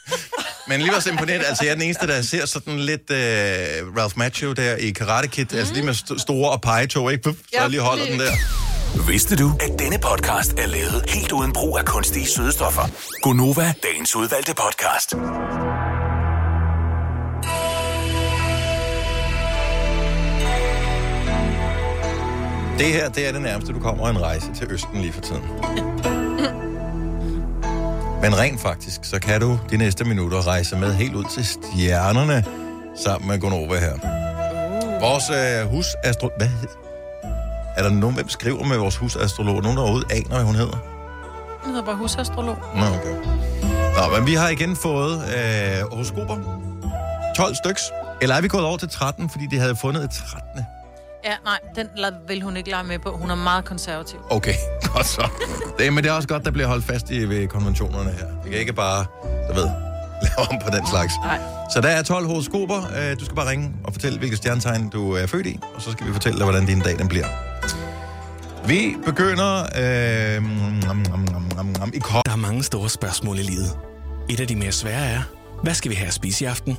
[0.68, 1.44] Men lige var så imponeret.
[1.48, 5.28] Altså, jeg er den eneste, der ser sådan lidt uh, Ralph Macchio der i Karate
[5.28, 5.46] Kid.
[5.52, 5.58] Mm.
[5.58, 7.24] Altså lige med st- store og pegetog, ikke?
[7.24, 8.32] Puff, så jeg lige holder den der.
[9.08, 12.82] Vidste du, at denne podcast er lavet helt uden brug af kunstige sødestoffer?
[13.22, 15.16] Gonova, dagens udvalgte podcast.
[22.80, 26.23] Det her, det er det nærmeste, du kommer en rejse til Østen lige for tiden.
[28.24, 32.46] Men rent faktisk, så kan du de næste minutter rejse med helt ud til stjernerne
[33.06, 33.94] sammen med Gonova her.
[35.00, 36.30] Vores øh, husastro...
[36.38, 36.68] Hvad hed-
[37.78, 39.62] Er der nogen, hvem skriver med vores husastrolog?
[39.62, 40.78] Nogen, der overhovedet aner, hvad hun hedder?
[41.64, 42.58] Jeg hedder bare husastrolog.
[42.76, 43.16] Nå, okay.
[43.98, 46.38] Nå, men vi har igen fået øh, horoskoper.
[47.38, 47.82] 12 styks.
[48.22, 50.66] Eller er vi gået over til 13, fordi de havde fundet et 13.
[51.26, 51.88] Ja, nej, den
[52.28, 53.18] vil hun ikke lege med på.
[53.18, 54.20] Hun er meget konservativ.
[54.30, 54.54] Okay,
[54.96, 55.28] godt så.
[55.80, 58.26] Det, men det er også godt, der bliver holdt fast i ved konventionerne her.
[58.44, 59.06] Vi kan ikke bare,
[59.50, 59.64] du ved,
[60.24, 61.14] lave om på den slags.
[61.24, 61.40] Nej.
[61.74, 62.82] Så der er 12 horoskoper.
[62.98, 65.92] Øh, Du skal bare ringe og fortælle, hvilket stjernetegn du er født i, og så
[65.92, 67.28] skal vi fortælle dig, hvordan din dag den bliver.
[68.68, 70.44] Vi begynder øh,
[70.88, 72.26] nom, nom, nom, nom, nom, i kort.
[72.26, 73.78] Der er mange store spørgsmål i livet.
[74.30, 75.22] Et af de mere svære er,
[75.64, 76.78] hvad skal vi have at spise i aften?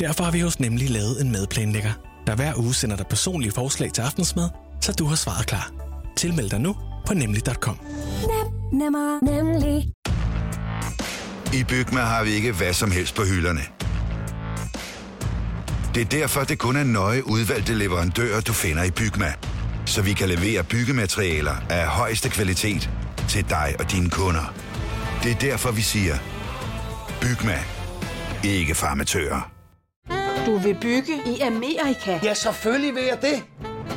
[0.00, 1.92] Derfor har vi hos Nemlig lavet en madplanlægger,
[2.26, 4.48] der hver uge sender dig personlige forslag til aftensmad,
[4.80, 5.70] så du har svaret klar.
[6.16, 7.78] Tilmeld dig nu på nemlig.com.
[8.72, 9.88] Nemmer, nemlig.
[11.54, 13.60] I Bygma har vi ikke hvad som helst på hylderne.
[15.94, 19.32] Det er derfor, det kun er nøje udvalgte leverandører, du finder i Bygma.
[19.86, 22.90] Så vi kan levere byggematerialer af højeste kvalitet
[23.28, 24.54] til dig og dine kunder.
[25.22, 26.14] Det er derfor, vi siger,
[27.20, 27.58] Bygma.
[28.44, 29.50] Ikke farmatører.
[30.46, 32.18] Du vil bygge i Amerika?
[32.22, 33.42] Ja, selvfølgelig vil jeg det.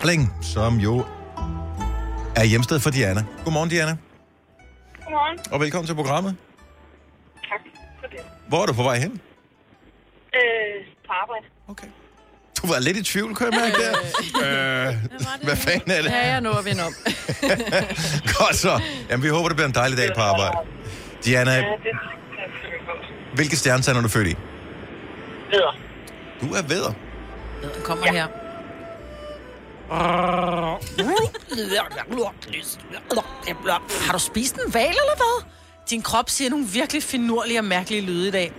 [0.00, 1.04] Bling, som jo
[2.36, 3.24] er hjemsted for Diana.
[3.44, 3.96] Godmorgen, Diana,
[5.04, 5.38] Godmorgen.
[5.52, 6.36] og velkommen til programmet.
[7.50, 7.60] Tak
[8.00, 8.20] for det.
[8.48, 9.20] Hvor er du på vej hen?
[10.34, 11.46] Øh, på arbejde.
[12.62, 13.92] Du var lidt i tvivl, kan jeg mærke der.
[14.88, 16.10] Øh, hvad fanden er det?
[16.10, 16.92] Ja, jeg når at vende om.
[18.38, 18.80] Godt så.
[19.10, 20.56] Jamen, vi håber, det bliver en dejlig dag på arbejde.
[21.24, 21.98] Diana, Ja, det kan
[23.34, 24.34] hvilke stjernetegn er du født i?
[25.50, 25.76] Vedder.
[26.40, 26.92] Du er vædder.
[27.62, 28.12] Den kommer ja.
[28.12, 28.26] her.
[34.06, 35.44] Har du spist en val eller hvad?
[35.90, 38.52] Din krop siger nogle virkelig finurlige og mærkelige lyde i dag.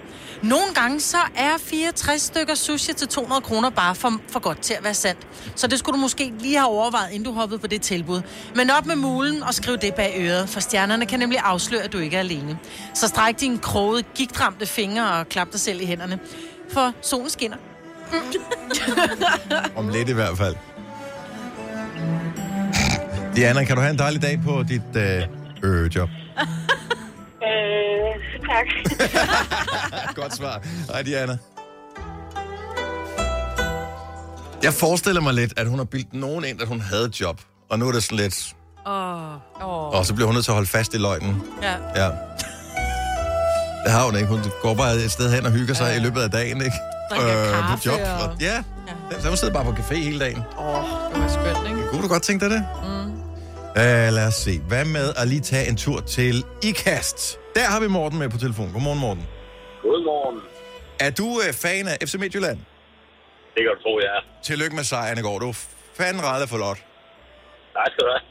[0.43, 4.73] Nogle gange så er 64 stykker sushi til 200 kroner bare for, for godt til
[4.73, 5.27] at være sandt.
[5.55, 8.21] Så det skulle du måske lige have overvejet, inden du hoppede på det tilbud.
[8.55, 11.93] Men op med mulen og skriv det bag øret, for stjernerne kan nemlig afsløre, at
[11.93, 12.59] du ikke er alene.
[12.93, 16.19] Så stræk dine krogede, gigtramte fingre og klap dig selv i hænderne.
[16.73, 17.57] For solen skinner.
[19.75, 20.55] Om lidt i hvert fald.
[23.35, 25.23] Diana, kan du have en dejlig dag på dit øh,
[25.63, 26.09] øh, job?
[27.43, 28.67] Øh, tak.
[30.21, 30.61] Godt svar.
[30.91, 31.37] Hej, Diana.
[34.63, 37.41] Jeg forestiller mig lidt, at hun har bildt nogen ind, at hun havde et job.
[37.69, 38.55] Og nu er det sådan lidt...
[38.87, 39.33] Åh.
[39.33, 39.39] Oh.
[39.97, 41.41] Og så bliver hun nødt til at holde fast i løgnen.
[41.61, 41.73] Ja.
[42.03, 42.09] Ja.
[43.83, 44.27] Det har hun ikke.
[44.27, 46.77] Hun går bare et sted hen og hygger sig i løbet af dagen, ikke?
[47.11, 47.99] Drikker på kaffe job.
[48.19, 48.35] og- Og...
[48.41, 48.63] Ja.
[49.19, 50.43] Så hun sidder bare på café hele dagen.
[50.57, 51.87] Åh, oh, det var skønt, ikke?
[51.89, 52.65] Kunne du godt tænke dig det?
[52.83, 53.00] Mm.
[53.75, 54.59] Uh, lad os se.
[54.67, 57.39] Hvad med at lige tage en tur til IKAST?
[57.55, 58.71] Der har vi Morten med på telefon.
[58.73, 59.27] Godmorgen, Morten.
[59.81, 60.39] Godmorgen.
[60.99, 62.57] Er du uh, fan af FC Midtjylland?
[63.53, 64.21] Det kan du tro, jeg er.
[64.43, 65.39] Tillykke med sejren i går.
[65.39, 65.57] Du er
[65.97, 66.77] fanden rette for lot.
[67.77, 68.25] Tak skal du have.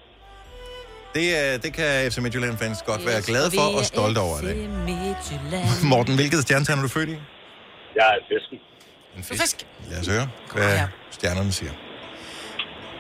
[1.17, 1.27] Det,
[1.57, 4.57] uh, det kan FC Midtjylland-fans godt være glade for og stolte over det.
[4.91, 5.67] Midtjylland.
[5.93, 7.17] Morten, hvilket stjernetegn er du født i?
[7.99, 8.59] Jeg er fisken.
[9.17, 9.67] En fisk.
[9.91, 10.79] Lad os høre, hvad
[11.11, 11.73] stjernerne siger.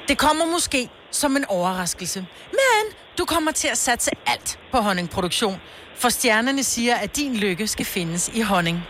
[0.08, 2.26] Det kommer måske som en overraskelse.
[2.50, 5.60] Men du kommer til at satse alt på honningproduktion.
[5.96, 8.82] For stjernerne siger, at din lykke skal findes i honning.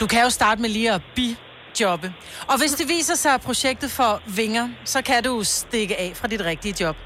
[0.00, 2.14] Du kan jo starte med lige at bijobbe.
[2.46, 6.28] Og hvis det viser sig, at projektet får vinger, så kan du stikke af fra
[6.28, 6.96] dit rigtige job.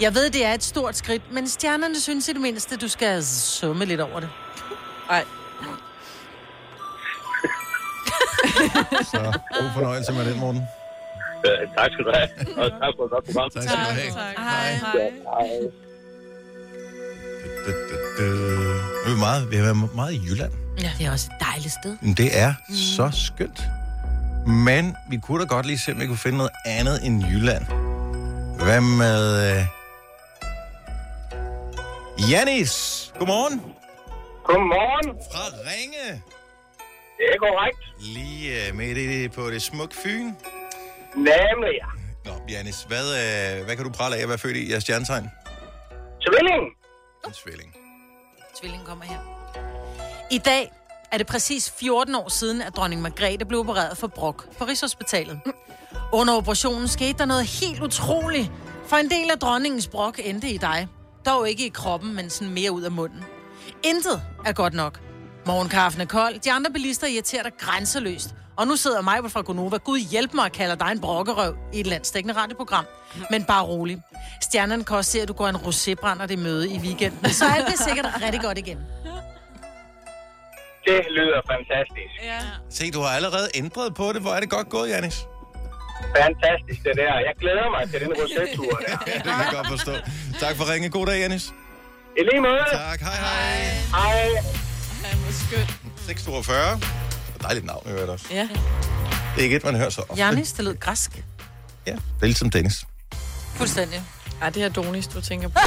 [0.00, 3.24] Jeg ved, det er et stort skridt, men stjernerne synes i det mindste, du skal
[3.24, 4.28] summe lidt over det.
[5.10, 5.24] Ej.
[9.04, 10.62] Så god fornøjelse med den, Morten.
[11.78, 12.28] Tak skal du have.
[12.60, 13.50] Og tak for et godt program.
[13.50, 14.12] Tak skal du have.
[14.38, 14.70] Hej.
[15.34, 15.48] Hej.
[18.18, 18.74] Øh,
[19.06, 20.52] vi, er meget, vi har været meget i Jylland.
[20.82, 20.90] Ja.
[20.98, 21.96] Det er også et dejligt sted.
[22.02, 22.74] Men Det er mm.
[22.74, 23.60] så skønt.
[24.46, 27.64] Men vi kunne da godt lige se, om vi kunne finde noget andet end Jylland.
[28.64, 29.50] Hvad med...
[29.50, 29.62] Øh...
[32.30, 32.72] Janis,
[33.18, 33.62] godmorgen.
[34.44, 35.08] Godmorgen.
[35.32, 36.22] Fra Ringe.
[37.18, 37.78] Det er korrekt.
[38.00, 40.30] Lige øh, midt i, på det smukke Fyn.
[41.16, 41.86] Nemlig, ja.
[42.30, 45.30] Nå, Janis, hvad, øh, hvad kan du prale af at være født i jeres stjernetegn?
[46.26, 46.64] Tvilling.
[47.26, 47.74] En tvilling.
[48.60, 49.18] Tvillingen kommer her.
[50.30, 50.72] I dag
[51.12, 55.40] er det præcis 14 år siden, at dronning Margrethe blev opereret for brok på Rigshospitalet.
[56.12, 58.50] Under operationen skete der noget helt utroligt,
[58.86, 60.88] for en del af dronningens brok endte i dig.
[61.26, 63.24] Dog ikke i kroppen, men sådan mere ud af munden.
[63.84, 65.00] Intet er godt nok.
[65.46, 68.34] Morgenkaffen er kold, de andre bilister irriterer dig grænseløst.
[68.56, 69.76] Og nu sidder mig fra Gonova.
[69.76, 72.84] Gud hjælp mig at kalde dig en brokkerøv i et landstækkende radioprogram.
[73.30, 74.02] Men bare rolig.
[74.42, 77.30] Stjernerne kan også se, at du går en rosébrænder det møde i weekenden.
[77.30, 78.78] Så alt det sikkert rigtig godt igen.
[80.86, 82.14] Det lyder fantastisk.
[82.22, 82.38] Ja.
[82.70, 84.20] Se, du har allerede ændret på det.
[84.22, 85.16] Hvor er det godt gået, Janis?
[86.16, 87.14] Fantastisk, det der.
[87.28, 88.98] Jeg glæder mig til den rosettur der.
[89.06, 89.92] Ja, det kan jeg godt forstå.
[90.40, 90.90] Tak for ringen.
[90.90, 91.44] God dag, Janis.
[92.18, 92.64] I lige måde.
[92.72, 93.00] Tak.
[93.00, 93.60] Hej, hej.
[93.90, 94.26] Hej.
[94.36, 94.63] Han
[95.24, 95.70] var skønt.
[96.06, 96.80] 642.
[97.42, 98.26] Dejligt navn, jeg også.
[98.30, 98.48] Ja.
[99.34, 100.24] Det er ikke et, man hører så ofte.
[100.24, 101.24] Janis, det lød græsk.
[101.86, 102.84] Ja, det er ligesom Dennis.
[103.56, 104.02] Fuldstændig.
[104.42, 105.58] Ej, det er Donis, du tænker på.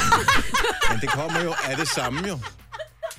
[0.92, 2.40] Men det kommer jo af det samme, jo.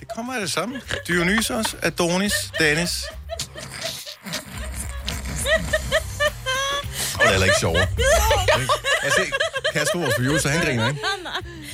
[0.01, 0.81] Det kommer af det samme.
[1.07, 3.05] Dionysos, Adonis, Dennis.
[7.14, 7.87] Og det er heller ikke sjovere.
[9.03, 9.21] Altså,
[9.73, 11.01] Kasper, vores producer, han griner, ikke?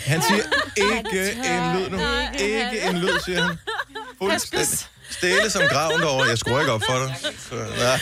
[0.07, 0.43] Han siger
[0.93, 1.99] ikke en lyd nu.
[2.39, 3.59] Ikke en lyd, siger han.
[4.23, 4.69] Fuldstændig.
[5.11, 6.29] Stille som graven derovre.
[6.29, 7.15] Jeg skruer ikke op for dig.
[7.49, 7.99] Så, nej.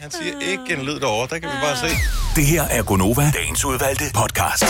[0.00, 1.28] Han siger ikke en lyd derovre.
[1.30, 1.96] Der kan vi bare se.
[2.36, 4.64] Det her er Gonova, dagens udvalgte podcast.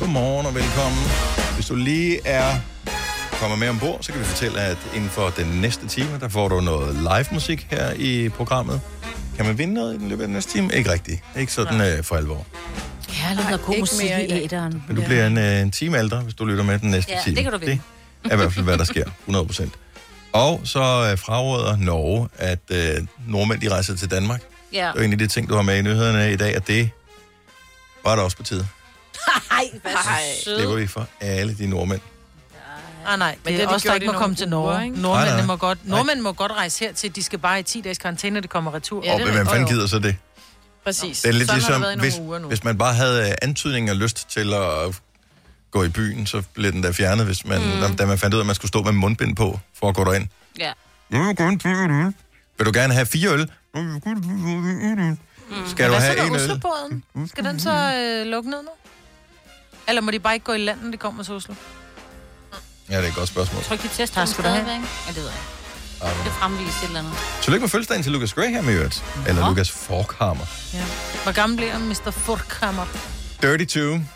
[0.00, 1.04] Godmorgen og velkommen.
[1.54, 2.54] Hvis du lige er
[3.40, 6.48] kommet med ombord, så kan vi fortælle, at inden for den næste time, der får
[6.48, 8.80] du noget live musik her i programmet.
[9.42, 10.74] Kan man vinde noget i den løbet af den næste time?
[10.74, 11.22] Ikke rigtigt.
[11.36, 12.46] Ikke sådan øh, for alvor.
[13.08, 14.44] Kærlighed og god musik mere i i dag.
[14.44, 14.84] æderen.
[14.88, 17.20] Men du bliver en, øh, en time ældre, hvis du lytter med den næste Ja,
[17.24, 17.36] time.
[17.36, 17.80] det kan du vinde.
[18.24, 19.04] Det er i hvert fald, hvad der sker.
[19.26, 19.72] 100 procent.
[20.32, 24.42] Og så øh, fraråder Norge, at øh, nordmænd de rejser til Danmark.
[24.72, 24.90] Ja.
[24.94, 26.90] Det er en af de ting, du har med i nyhederne i dag, at det
[28.04, 28.66] var der også på tide.
[29.50, 29.98] Ej, hvad så
[30.44, 30.78] Slipper sød.
[30.80, 32.00] vi for alle de nordmænd.
[33.06, 34.78] Ah, nej, Men det det er også der ikke må komme til uger, Norge.
[34.78, 35.00] Nej, nej.
[35.00, 37.16] Nordmændene må godt, nordmænd må godt rejse hertil.
[37.16, 39.04] De skal bare i 10 dages karantæne, når de kommer retur.
[39.04, 40.16] Ja, og hvem fanden gider så det?
[40.84, 41.22] Præcis.
[41.22, 43.96] Det er lidt Sådan ligesom, det hvis, uger hvis man bare havde øh, antydning og
[43.96, 45.00] lyst til at
[45.70, 47.80] gå i byen, så blev den der fjernet, hvis man, mm.
[47.80, 49.94] da, da man fandt ud af, at man skulle stå med mundbind på, for at
[49.94, 50.28] gå derind.
[50.58, 50.72] Ja.
[52.58, 53.50] Vil du gerne have fire øl?
[55.70, 56.40] Skal du have en øl?
[56.40, 57.04] Oslobåden?
[57.28, 58.68] Skal den så øh, lukke ned nu?
[59.88, 61.54] Eller må de bare ikke gå i land, når de kommer til Oslo?
[62.92, 63.62] Ja, det er et godt spørgsmål.
[63.62, 64.14] Tryk dit test.
[64.14, 64.66] Tak skal du have.
[64.70, 65.32] Ja, det ved jeg.
[66.02, 67.12] Ah, Det fremviser et eller andet.
[67.42, 69.04] Tillykke med fødselsdagen til Lucas Graham i øvrigt.
[69.26, 70.44] Eller Lucas Forkhammer.
[70.74, 70.84] Ja.
[71.22, 72.10] Hvor gammel bliver han, Mr.
[72.10, 72.86] Forkhammer?
[73.42, 74.06] 32.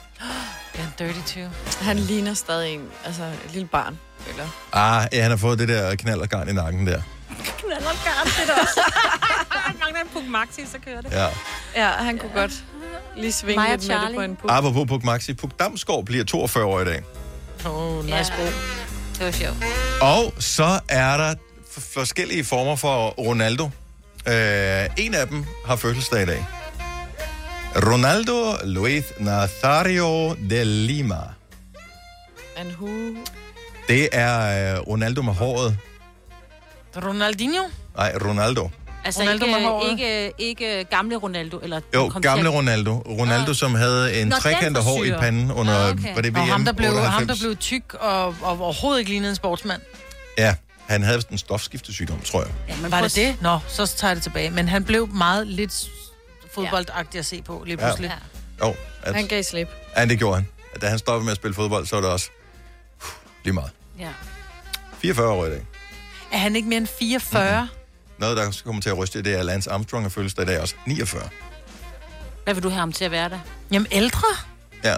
[0.75, 1.51] Ja, 32.
[1.81, 3.99] Han ligner stadig en, altså et lille barn,
[4.31, 4.45] eller?
[4.73, 7.01] Ah, ja, han har fået det der knald og garn i nakken der.
[7.61, 8.81] Knaller garn, det er også.
[9.81, 11.13] Mangler en Puk Maxi, så kører det.
[11.13, 11.27] Ja.
[11.77, 12.53] Ja, han kunne godt
[13.17, 14.17] lige svinge og lidt med det Charlie.
[14.17, 14.51] på en puk.
[14.53, 15.35] Apropos Puk Maxi.
[15.35, 17.03] Puk Damsgaard bliver 42 år i dag.
[17.67, 18.37] Oh, nice Ja.
[18.37, 18.45] bro.
[19.19, 19.57] Det var sjovt.
[20.03, 21.35] Og så er der
[21.79, 23.65] forskellige former for Ronaldo.
[24.29, 26.47] Øh, en af dem har fødselsdag i dag.
[27.77, 31.17] Ronaldo Luis Nazario de Lima.
[32.61, 32.89] En hu.
[33.89, 35.79] Det er øh, Ronaldo med håret.
[36.97, 37.63] Ronaldinho?
[37.97, 38.71] Nej, Ronaldo.
[39.07, 42.93] Altså Ronaldo ikke, ikke, ikke gamle Ronaldo, eller Jo, kom gamle Ronaldo.
[42.99, 46.15] Ronaldo, som havde en Nå, trekantet hår i panden under, Nå, okay.
[46.15, 47.15] var det VM Og ham der, blev, 98?
[47.15, 49.83] ham, der blev tyk og, og overhovedet ikke lignede en sportsmand.
[50.39, 50.55] Ja,
[50.89, 52.51] han havde en stofskiftesygdom, tror jeg.
[52.69, 53.37] Ja, men Var det det?
[53.43, 54.51] Nå, så tager jeg det tilbage.
[54.51, 55.85] Men han blev meget lidt
[56.55, 57.87] fodboldagtig at se på lige Ja.
[57.87, 58.13] pludselig.
[58.63, 59.69] Jo, at, Han gav slip.
[59.97, 60.47] ja, det gjorde han.
[60.81, 62.31] Da han stoppede med at spille fodbold, så var det også
[63.03, 63.09] uh,
[63.45, 63.71] lige meget.
[63.99, 64.09] Ja.
[64.99, 65.67] 44 år i dag.
[66.33, 67.61] Er han ikke mere end 44?
[67.63, 67.69] Mm-hmm.
[68.19, 70.75] Noget, der kommer til at ryste, det er Lance Armstrong har fødselsdag i dag også.
[70.87, 71.29] 49.
[72.45, 73.39] Hvad vil du have ham til at være der?
[73.73, 74.27] Jamen, ældre?
[74.85, 74.97] Ja.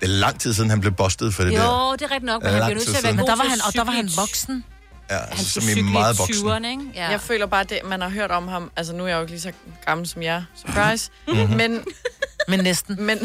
[0.00, 1.92] Det er lang tid siden, han blev bustet for det jo, der.
[1.92, 3.16] det er rigtigt nok, men Ja, han lang bliver nødt tid til at være siden.
[3.18, 4.64] god Men der var til han, og der var han cykle i- voksen.
[5.10, 6.46] Ja, Han altså, som i cykle meget voksen.
[6.48, 6.82] 20'erne, ikke?
[6.94, 7.10] Ja.
[7.10, 8.70] Jeg føler bare, det, man har hørt om ham.
[8.76, 9.52] Altså, nu er jeg jo ikke lige så
[9.86, 10.42] gammel som jer.
[10.66, 11.10] Surprise.
[11.28, 11.36] Mhm.
[11.56, 11.84] Men,
[12.48, 13.02] Men næsten.
[13.02, 13.18] men,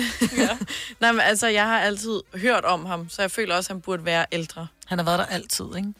[1.01, 3.81] nej, men altså, jeg har altid hørt om ham, så jeg føler også, at han
[3.81, 4.67] burde være ældre.
[4.85, 5.93] Han har været der altid, ikke?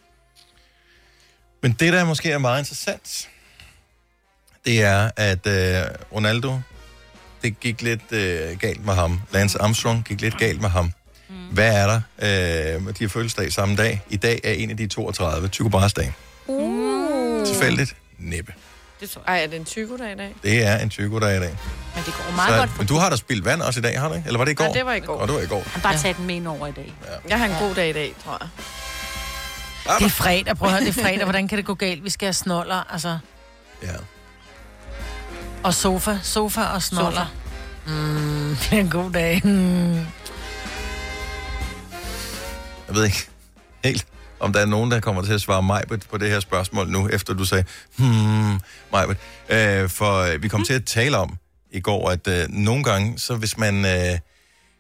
[1.61, 3.29] Men det, der måske er meget interessant,
[4.65, 6.59] det er, at øh, Ronaldo,
[7.43, 9.21] det gik lidt øh, galt med ham.
[9.31, 10.91] Lance Armstrong gik lidt galt med ham.
[11.29, 11.35] Mm.
[11.35, 12.01] Hvad er der?
[12.77, 14.01] Øh, de har fødselsdag samme dag.
[14.09, 16.13] I dag er en af de 32, Tycho Brahes dag.
[16.47, 17.47] Uh.
[17.47, 17.95] Tilfældigt?
[18.17, 18.53] Næppe.
[18.99, 20.35] Det tror Ej, er det en tyko-dag i dag?
[20.43, 21.57] Det er en er i dag.
[21.95, 23.83] Men det går meget godt Så, for men du har da spildt vand også i
[23.83, 24.27] dag, har du ikke?
[24.27, 24.63] Eller var det i går?
[24.63, 25.15] Nej, det var i går.
[25.17, 25.63] Og det var i går.
[25.65, 26.93] Han bare taget den med ind over i dag.
[27.29, 28.49] Jeg har en god dag i dag, tror jeg.
[29.97, 31.23] Det er fredag, prøv at høre, det er fredag.
[31.23, 32.03] Hvordan kan det gå galt?
[32.03, 33.17] Vi skal have snoller, altså.
[33.83, 33.93] Ja.
[35.63, 37.33] Og sofa, sofa og snoller.
[37.87, 39.41] Mm, det er en god dag.
[39.43, 39.95] Mm.
[42.87, 43.27] Jeg ved ikke
[43.83, 44.05] helt,
[44.39, 47.07] om der er nogen, der kommer til at svare mig på det her spørgsmål nu,
[47.07, 47.63] efter du sagde,
[47.97, 48.59] hmm,
[48.91, 49.17] Majbet.
[49.49, 51.37] Øh, for øh, vi kom til at tale om
[51.71, 54.19] i går, at øh, nogle gange, så hvis man, øh,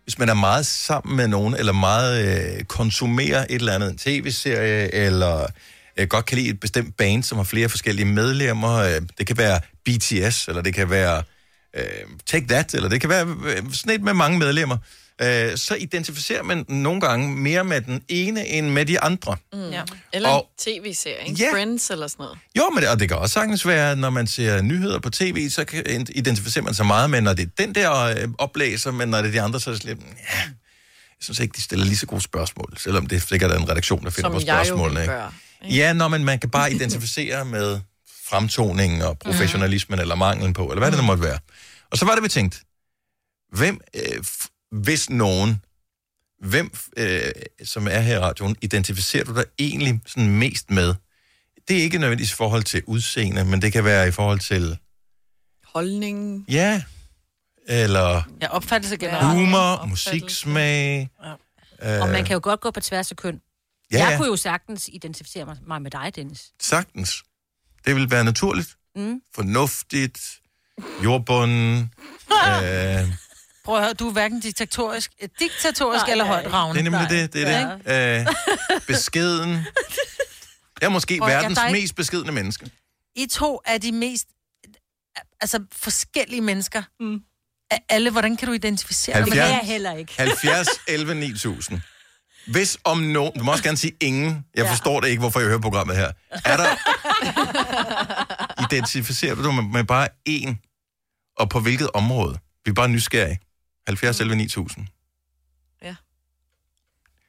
[0.09, 2.25] hvis man er meget sammen med nogen, eller meget
[2.57, 5.45] øh, konsumerer et eller andet, en tv-serie, eller
[5.97, 9.37] øh, godt kan lide et bestemt band, som har flere forskellige medlemmer, øh, det kan
[9.37, 11.23] være BTS, eller det kan være
[11.75, 11.83] øh,
[12.25, 14.77] Take That, eller det kan være øh, sådan et med mange medlemmer,
[15.21, 19.37] øh, så identificerer man nogle gange mere med den ene end med de andre.
[19.53, 19.69] Mm.
[19.69, 19.83] Ja.
[20.13, 21.43] Eller Og- en tv-serie, ikke?
[21.43, 21.53] Ja.
[21.53, 22.37] Friends eller sådan noget.
[22.57, 25.49] Jo, men det, og det kan også sagtens være, når man ser nyheder på tv,
[25.49, 29.09] så kan, identificerer man sig meget med, når det er den der øh, oplæser, men
[29.09, 31.85] når det er de andre, så er det lidt, ja, jeg synes ikke, de stiller
[31.85, 34.59] lige så gode spørgsmål, selvom det sikkert er en redaktion, der finder Som på jeg
[34.59, 34.99] jo spørgsmålene.
[34.99, 35.09] vil
[35.71, 35.75] ikke?
[35.83, 37.79] Ja, når man, man kan bare identificere med
[38.29, 41.39] fremtoningen og professionalismen, eller manglen på, eller hvad det nu måtte være.
[41.91, 42.57] Og så var det, vi tænkte,
[43.53, 44.23] hvem, øh,
[44.71, 45.61] hvis nogen,
[46.41, 47.21] hvem, øh,
[47.63, 50.95] som er her i radioen, identificerer du dig egentlig sådan mest med?
[51.67, 54.77] Det er ikke nødvendigvis i forhold til udseende, men det kan være i forhold til,
[55.65, 56.45] Holdning.
[56.49, 56.83] ja,
[57.67, 59.25] eller Ja, opfattelse generelt.
[59.39, 61.09] humor, musiksmag.
[61.81, 63.41] Og man kan jo godt gå på tværs af køn.
[63.91, 64.17] Ja, jeg ja.
[64.17, 66.51] kunne jo sagtens identificere mig- mig med dig, Dennis.
[66.61, 67.23] Sagtens.
[67.85, 69.21] Det vil være naturligt, Mm.
[69.35, 70.19] fornuftigt,
[71.03, 71.93] jordbunden.
[72.63, 73.07] øh,
[73.69, 76.33] Prøv at høre, du er hverken diktatorisk, eh, diktatorisk Nej, eller nej.
[76.33, 76.73] højt ravne.
[76.73, 78.19] Det er nemlig det, det er det.
[78.19, 78.27] Øh,
[78.87, 79.49] beskeden.
[80.81, 82.71] Jeg er måske Prøv, jeg- verdens er ikke- mest beskedne menneske.
[83.15, 84.27] I to er de mest
[85.41, 86.83] altså forskellige mennesker.
[86.99, 87.19] Mm.
[87.71, 89.59] Af alle, hvordan kan du identificere dig med 70.
[89.61, 89.67] det?
[89.71, 90.13] heller ikke.
[90.17, 91.81] 70, 11, 9000.
[92.47, 93.31] Hvis om nogen...
[93.39, 94.45] Du må også gerne sige ingen.
[94.55, 96.11] Jeg forstår det ikke, hvorfor jeg hører programmet her.
[96.45, 96.69] Er der...
[98.71, 100.55] Identificerer du dig med, med bare én?
[101.37, 102.39] Og på hvilket område?
[102.65, 103.39] Vi er bare nysgerrige.
[103.89, 104.87] 70 11 9000.
[105.83, 105.95] Ja.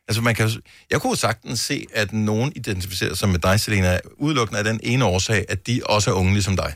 [0.08, 0.50] Altså, man kan,
[0.90, 5.04] jeg kunne sagtens se, at nogen identificerer sig med dig, Selena, udelukkende af den ene
[5.04, 6.74] årsag, at de også er unge ligesom dig.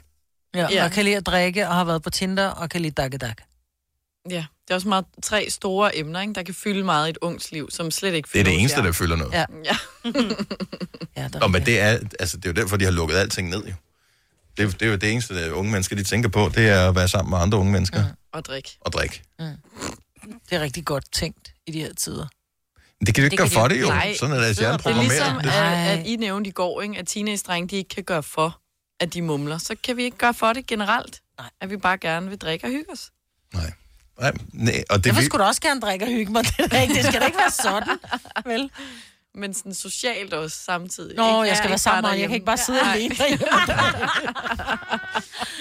[0.55, 0.85] Ja, Ja.
[0.85, 3.37] og kan lide at drikke, og har været på Tinder, og kan lide dakke dak.
[4.31, 6.35] Ja, det er også meget tre store emner, ikke?
[6.35, 8.61] der kan fylde meget i et ungt liv, som slet ikke Det er fylder det
[8.61, 9.33] eneste, der fylder noget.
[9.33, 9.45] Ja.
[9.65, 9.77] Ja.
[11.23, 13.49] ja der Og men det er, altså, det er jo derfor, de har lukket alting
[13.49, 13.73] ned, jo.
[14.57, 16.89] Det, er- det er jo det eneste, der unge mennesker, de tænker på, det er
[16.89, 18.09] at være sammen med andre unge mennesker mm.
[18.33, 18.77] Og drik.
[18.81, 19.23] og drikke.
[20.51, 22.27] Det er rigtig godt tænkt i de her tider.
[23.01, 23.87] Men det kan du ikke gøre for det, jo.
[23.87, 24.15] Nej.
[24.19, 25.89] Sådan er deres hjerne Det er ligesom, programmeret.
[25.93, 26.99] at, at I nævnte i går, ikke?
[26.99, 28.61] at teenage-drenge, de ikke kan gøre for,
[29.01, 29.59] at de mumler.
[29.59, 31.21] Så kan vi ikke gøre for det generelt.
[31.39, 31.51] Nej.
[31.61, 33.11] At vi bare gerne vil drikke og hygge os.
[33.55, 33.73] Nej,
[34.53, 36.45] nej, og det Derfor vi- skulle du også gerne drikke og hygge mig.
[36.59, 37.99] Det, da ikke, det skal da ikke være sådan,
[38.47, 38.71] vel?
[39.35, 41.17] Men sådan socialt også samtidig.
[41.17, 41.49] Nå, ikke?
[41.49, 42.19] jeg skal Ja, være sammen.
[42.21, 43.17] Jeg kan ikke bare sidde derhjemme.
[43.25, 43.39] alene.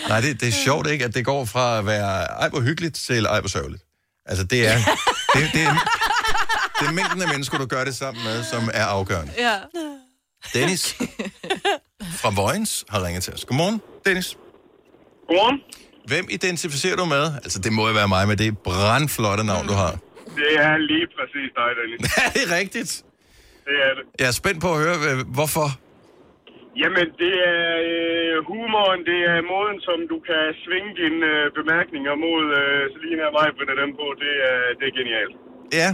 [0.10, 2.96] Nej, det, det er sjovt ikke, at det går fra at være ej, hvor hyggeligt
[2.96, 3.84] til ej, hvor sørgeligt.
[4.26, 4.78] Altså, det er,
[5.36, 5.74] det, det, er,
[6.80, 9.34] det er mængden af mennesker, du gør det sammen med, som er afgørende.
[9.38, 9.56] Ja.
[10.54, 10.96] Dennis
[12.22, 13.46] fra Vojens har ringet til os.
[13.46, 14.38] Godmorgen, Dennis.
[15.28, 15.60] Godmorgen.
[16.08, 17.32] Hvem identificerer du med?
[17.44, 19.92] Altså, det må jo være mig med det brandflotte navn, du har.
[20.36, 22.18] Det er lige præcis dig, Dennis.
[22.26, 23.04] Er det rigtigt?
[23.68, 24.04] Det er det.
[24.22, 25.68] Jeg er spændt på at høre, øh, hvorfor.
[26.82, 32.14] Jamen, det er øh, humoren, det er måden, som du kan svinge dine øh, bemærkninger
[32.26, 34.06] mod øh, Selina og mig på dem på.
[34.24, 35.36] Det er, det er genialt.
[35.82, 35.90] Ja.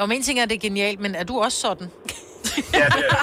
[0.00, 1.88] Og en ting er, det er genialt, men er du også sådan?
[2.80, 3.16] Ja, det er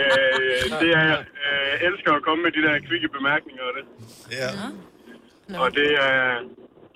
[0.00, 1.20] øh, det er jeg.
[1.44, 3.84] Øh, jeg elsker at komme med de der kvikke bemærkninger og det.
[4.38, 4.48] Ja.
[5.62, 6.38] Og det er...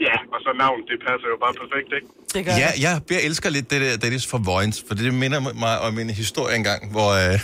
[0.01, 2.09] Ja, og så navn, det passer jo bare perfekt, ikke?
[2.35, 5.81] Det Ja, jeg, jeg elsker lidt det der Dennis fra Vojens, for det minder mig
[5.81, 7.41] om en historie engang, hvor øh,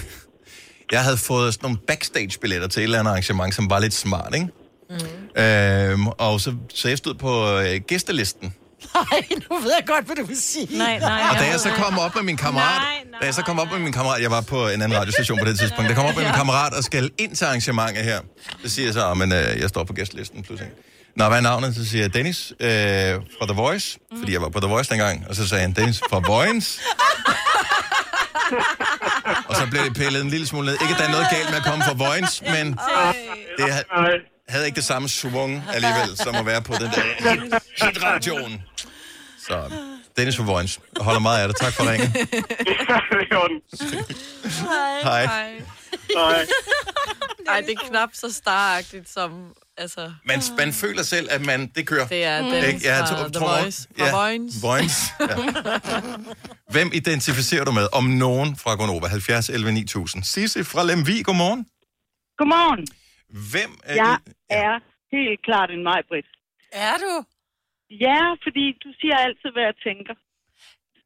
[0.93, 4.35] jeg havde fået sådan nogle backstage-billetter til et eller andet arrangement, som var lidt smart,
[4.35, 4.49] ikke?
[4.91, 5.43] Mm.
[5.43, 8.55] Øhm, og så, så jeg stod på øh, gæstelisten.
[8.95, 10.79] Nej, nu ved jeg godt, hvad du vil sige.
[10.79, 11.23] Nej, nej.
[11.31, 12.81] Og da jeg så kom op med min kammerat,
[13.21, 15.45] da jeg så kom op med min kammerat, jeg var på en anden radiostation på
[15.45, 18.21] det tidspunkt, der kom op med min kammerat og skal ind til arrangementet her.
[18.65, 20.73] Så siger jeg så, "Ah, men øh, jeg står på gæstelisten pludselig.
[21.17, 21.75] Nå, hvad er navnet?
[21.75, 22.69] Så siger jeg Dennis øh,
[23.39, 25.27] fra The Voice, fordi jeg var på The Voice dengang.
[25.29, 26.81] Og så sagde han Dennis fra Voice.
[29.49, 30.73] og så blev det pillet en lille smule ned.
[30.83, 32.67] Ikke, at der er noget galt med at komme fra Voice, men
[33.59, 33.85] det havde,
[34.49, 38.63] havde ikke det samme svung alligevel, som at være på den der hit- hit-radioen.
[39.49, 39.71] Så
[40.17, 40.81] Dennis fra Voice.
[40.97, 41.57] Jeg holder meget af dig.
[41.57, 42.13] Tak for ringen.
[42.13, 42.27] det
[43.31, 43.61] er orden.
[45.03, 45.27] Hej.
[45.27, 46.47] Nej.
[47.49, 49.31] Ej, det er knap så staragtigt som...
[49.77, 52.07] Altså, Man, man føler selv, at man, det kører.
[52.07, 52.81] det er Ikke?
[52.85, 53.89] Ja, fra to- The tror- Voice.
[53.99, 54.55] Fra Vojens.
[54.63, 54.99] Vojens.
[55.21, 55.27] Ja.
[56.75, 57.87] Hvem identificerer du med?
[57.93, 59.07] Om nogen fra Gonova?
[59.07, 60.25] 70 11 9000.
[60.25, 61.67] Sisse fra Lemvi, godmorgen.
[62.39, 62.87] Godmorgen.
[63.53, 64.19] Hvem er Jeg
[64.51, 64.73] er
[65.17, 66.27] helt klart en Majbrit.
[66.73, 67.25] Er du?
[68.07, 70.15] Ja, fordi du siger altid, hvad jeg tænker.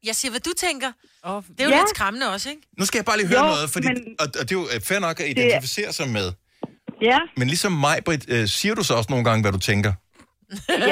[0.03, 0.91] Jeg siger, hvad du tænker.
[1.23, 1.75] Oh, det er jo Ja.
[1.75, 1.81] ja.
[1.81, 2.61] lidt skræmmende også, ikke?
[2.77, 4.67] Nu skal jeg bare lige høre Jo, noget, fordi, men- og, og det er jo
[4.75, 6.33] øh, fair nok at identificere sig med.
[7.01, 9.93] Ja, Men ligesom mig, Britt, øh, siger du så også nogle gange, hvad du tænker?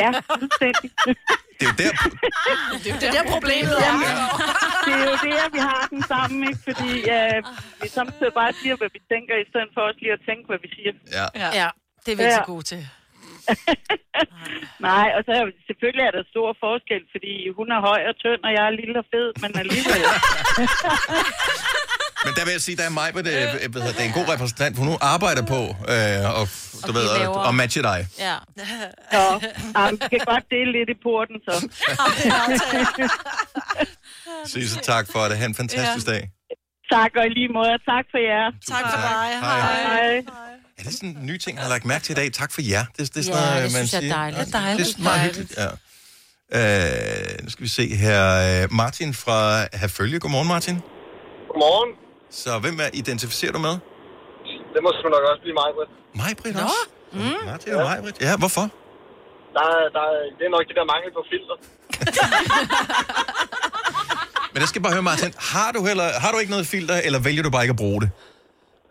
[0.03, 0.89] ja, fuldstændig.
[1.59, 1.91] Det er jo der,
[2.83, 3.93] Det er jo der problemet er.
[4.85, 6.59] Det er jo det, at vi har den sammen, ikke?
[6.67, 7.37] Fordi øh,
[7.81, 10.59] vi samtidig bare siger, hvad vi tænker, i stedet for også lige at tænke, hvad
[10.65, 10.93] vi siger.
[11.17, 11.25] Ja.
[11.43, 11.69] Ja, ja
[12.05, 12.35] det er vi Ja.
[12.35, 12.81] så gode til.
[14.89, 18.41] Nej, og så er, selvfølgelig er der stor forskel, fordi hun er høj og tynd,
[18.47, 20.01] og jeg er lille og fed, men alligevel.
[22.25, 23.53] Men der vil jeg sige, der er mig, det, ja.
[23.57, 25.61] det er en god repræsentant, for hun arbejder på
[25.93, 26.47] øh, og,
[26.87, 28.07] du ved, at, laver- at matche dig.
[28.19, 28.35] Ja.
[29.11, 29.39] Nå,
[29.77, 31.53] jamen, vi kan godt dele lidt i porten, så.
[34.53, 35.37] Sisse, tak for det.
[35.37, 36.11] Ha' en fantastisk Ja.
[36.13, 36.29] dag.
[36.91, 38.45] tak, og i lige måde, og tak for jer.
[38.69, 39.39] Tak for dig.
[39.39, 39.69] Hej.
[39.79, 40.17] Hej.
[40.79, 42.31] Er det sådan en ny ting, jeg har lagt mærke til i dag?
[42.33, 42.85] Tak for jer.
[42.97, 44.39] Det, det er sådan Ja, noget, det man synes jeg er dejligt.
[44.39, 44.87] Ja, Det er dejligt.
[44.87, 45.67] Det er meget hyggeligt, ja.
[47.33, 48.63] Øh, nu skal vi se her.
[48.63, 50.19] Øh, Martin fra Herfølge.
[50.19, 50.75] Godmorgen, Martin.
[51.51, 51.91] Godmorgen.
[52.31, 53.75] Så hvem er, identificerer du med?
[54.73, 55.91] Det må sgu nok også blive mig, Britt.
[56.21, 56.83] Mig, Britt, også?
[57.13, 57.45] Mm.
[57.49, 58.17] Martin og mig, Britt.
[58.21, 58.65] Ja, hvorfor?
[59.55, 61.55] Der, er- der, er- det er nok det der mangel på filter.
[64.53, 65.33] Men jeg skal bare høre, Martin.
[65.37, 68.01] Har du, heller, har du ikke noget filter, eller vælger du bare ikke at bruge
[68.01, 68.09] det?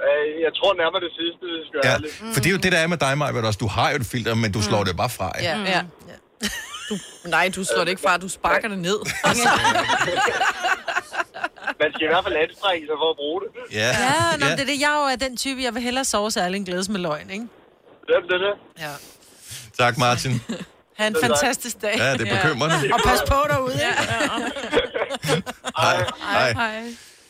[0.07, 2.11] Øh, Jeg tror nærmere det sidste, det skal jeg Ja, ærlig.
[2.35, 3.59] for det er jo det, der er med dig, Maja, også.
[3.59, 5.51] Du har jo et filter, men du slår det bare fra, ikke?
[5.51, 5.83] Ja, ja.
[6.91, 8.99] Du, nej, du slår det ikke fra, du sparker det ned.
[9.25, 9.49] Altså,
[11.81, 13.51] Man skal i hvert fald anstrenge sig for at bruge det.
[13.73, 14.53] Ja, Ja, nå, ja.
[14.53, 14.81] det er det.
[14.81, 17.47] Jeg er den type, jeg vil hellere sove særlig end glædes med løgn, ikke?
[18.07, 18.55] Det er det.
[18.79, 18.93] Ja.
[19.79, 20.33] Tak, Martin.
[20.99, 21.95] Ha' en fantastisk dag.
[21.99, 22.77] Ja, det er bekymrende.
[22.95, 23.87] Og pas på derude, ikke?
[25.81, 25.97] Hej.
[26.21, 26.53] Hej.
[26.53, 26.85] Hej.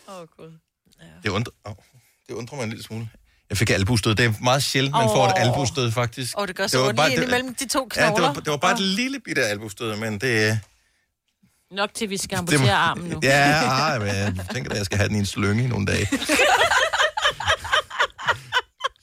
[0.09, 0.53] Åh, oh, gud.
[1.23, 1.75] Det undrer, oh,
[2.29, 3.09] det undrer mig en lille smule.
[3.51, 4.15] Jeg fik albustød.
[4.15, 5.43] Det er meget sjældent, man får et Åh.
[5.43, 6.39] albustød, faktisk.
[6.39, 8.27] Og det gør så var ondt bare- lige det- imellem de to Ja, det knogler.
[8.27, 10.61] var, det var bare et lille bitte albustød, men det...
[11.71, 13.21] Nok til, vi skal det amputere armen nu.
[13.33, 13.53] Ja,
[13.89, 16.07] ej, men jeg tænker, at jeg skal have den i en slynge i nogle dage.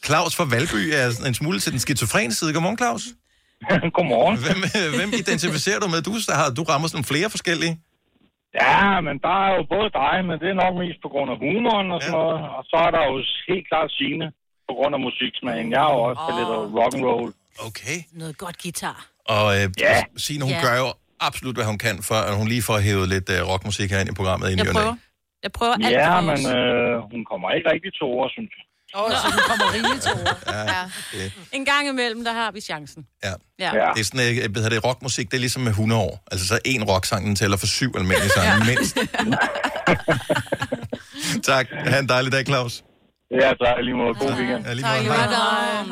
[0.07, 2.53] Claus fra Valby er en smule til den skizofrene side.
[2.53, 3.03] Godmorgen, Claus.
[3.97, 4.38] Godmorgen.
[4.45, 4.59] Hvem,
[4.99, 6.01] hvem identificerer du med?
[6.01, 7.74] Du, har, du rammer sådan flere forskellige.
[8.61, 11.38] Ja, men der er jo både dig, men det er nok mest på grund af
[11.45, 12.24] humoren og sådan ja.
[12.24, 12.39] noget.
[12.57, 13.16] Og så er der jo
[13.51, 14.26] helt klart sine
[14.68, 15.68] på grund af musiksmagen.
[15.76, 16.34] Jeg er jo også oh.
[16.39, 16.49] lidt
[16.80, 17.30] rock and roll.
[17.68, 17.97] Okay.
[18.22, 18.99] Noget godt guitar.
[19.36, 19.95] Og øh, Ja.
[20.26, 20.61] Signe, hun Ja.
[20.68, 20.88] gør jo
[21.28, 24.13] absolut, hvad hun kan, for at hun lige får hævet lidt øh, rockmusik herind i
[24.13, 24.71] programmet i ny Jeg næ.
[24.71, 24.95] prøver.
[25.43, 28.63] Jeg prøver alt Ja, men øh, hun kommer ikke rigtig til ord, synes jeg.
[28.99, 30.38] Åh, så den kommer rigeligt til ord.
[30.47, 33.05] Ja, det, En gang imellem, der har vi chancen.
[33.24, 33.34] ja.
[33.59, 33.71] Ja.
[33.95, 36.24] Det er sådan, øh, hvad hedder det, rockmusik, det er ligesom med 100 år.
[36.32, 38.63] Altså så en rocksang, den tæller for syv almindelige sange, ja.
[38.71, 38.97] mindst.
[41.51, 41.65] tak.
[41.71, 42.84] Ha' en dejlig dag, Claus.
[43.41, 43.76] Ja, tak.
[43.82, 44.13] Lige måde.
[44.13, 44.65] God weekend.
[44.65, 45.03] Ja, lige måde.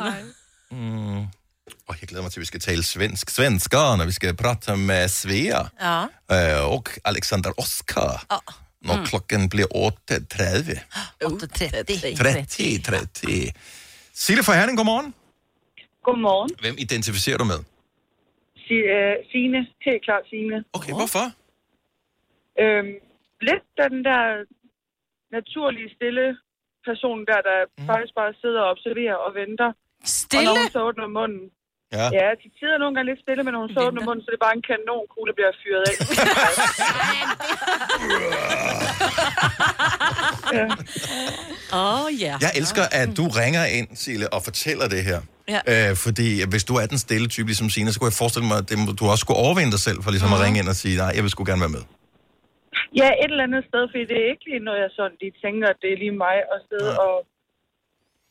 [0.02, 0.22] Hej.
[0.70, 1.26] Mm.
[1.92, 3.30] Oh, jeg glæder mig til, at vi skal tale svensk.
[3.30, 5.98] Svensker, når vi skal prate med Svea Ja.
[6.34, 8.14] øh, og Alexander Oskar.
[8.88, 9.04] Når Mm.
[9.10, 10.76] klokken bliver 8.30.
[11.24, 12.14] 8.30.
[12.16, 13.52] 30, 30.
[14.24, 15.14] Sille fra Herning, godmorgen.
[16.06, 16.50] Godmorgen.
[16.64, 17.60] Hvem identificerer du med?
[18.64, 19.60] Si- øh, Signe.
[19.88, 20.56] Helt klart Signe.
[20.78, 21.24] Okay, hvorfor?
[22.62, 22.92] Øhm,
[23.48, 24.20] lidt den der
[25.36, 26.24] naturlige, stille
[26.88, 27.86] person der, der mm.
[27.90, 29.70] faktisk bare sidder og observerer og venter.
[30.04, 30.40] Stille?
[30.40, 31.44] Og når hun så åbner munden.
[31.98, 32.04] Ja.
[32.18, 34.34] Ja, til tider nogle gange lidt stille, men når hun så åbner munden, så er
[34.36, 35.96] det bare en kanonkugle, der bliver fyret af.
[41.80, 42.34] Åh, oh, ja.
[42.44, 45.20] Jeg elsker, at du ringer ind, Sille, og fortæller det her.
[45.54, 45.60] Ja.
[45.72, 48.58] Øh, fordi hvis du er den stille type, ligesom Signe, så kunne jeg forestille mig,
[48.62, 50.36] at det, du også skulle overvinde dig selv, for ligesom Mhm.
[50.36, 51.84] at ringe ind og sige, nej, jeg vil sgu gerne være med.
[53.00, 55.66] Ja, et eller andet sted, fordi det er ikke lige noget, jeg sådan lige tænker,
[55.72, 57.02] at det er lige mig at sidde ja.
[57.06, 57.14] og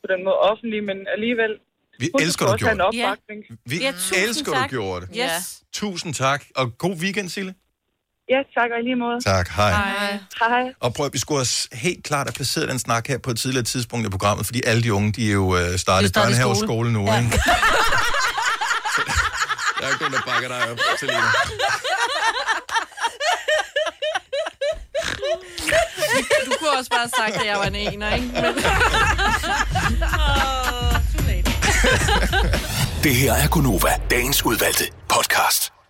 [0.01, 1.53] på den måde offentlig, men alligevel...
[2.01, 2.81] Vi Hun elsker, du gjorde det.
[2.81, 3.39] opbakning.
[3.65, 3.93] Vi Ja,
[4.27, 4.63] elsker, tak.
[4.63, 5.15] du gjorde det.
[5.17, 5.59] Yes.
[5.73, 7.53] Tusind tak, og god weekend, Sille.
[8.29, 9.19] Ja, tak og i lige måde.
[9.25, 9.71] Tak, hej.
[9.71, 10.17] Hej.
[10.39, 10.73] Hej.
[10.79, 13.39] Og prøv, at- vi skulle også helt klart have placeret den snak her på et
[13.39, 16.49] tidligere tidspunkt i programmet, fordi alle de unge, de er jo øh, startet i børnehave
[16.49, 17.17] og skole nu, ja.
[17.19, 17.31] ikke?
[19.79, 21.17] Der er ikke nogen, der bakker dig op, Selina.
[26.45, 28.27] Du kunne også bare have sagt, at jeg var en ener, ikke?
[28.41, 28.41] Men...
[33.03, 35.80] Det her er Gunova, dagens udvalgte podcast.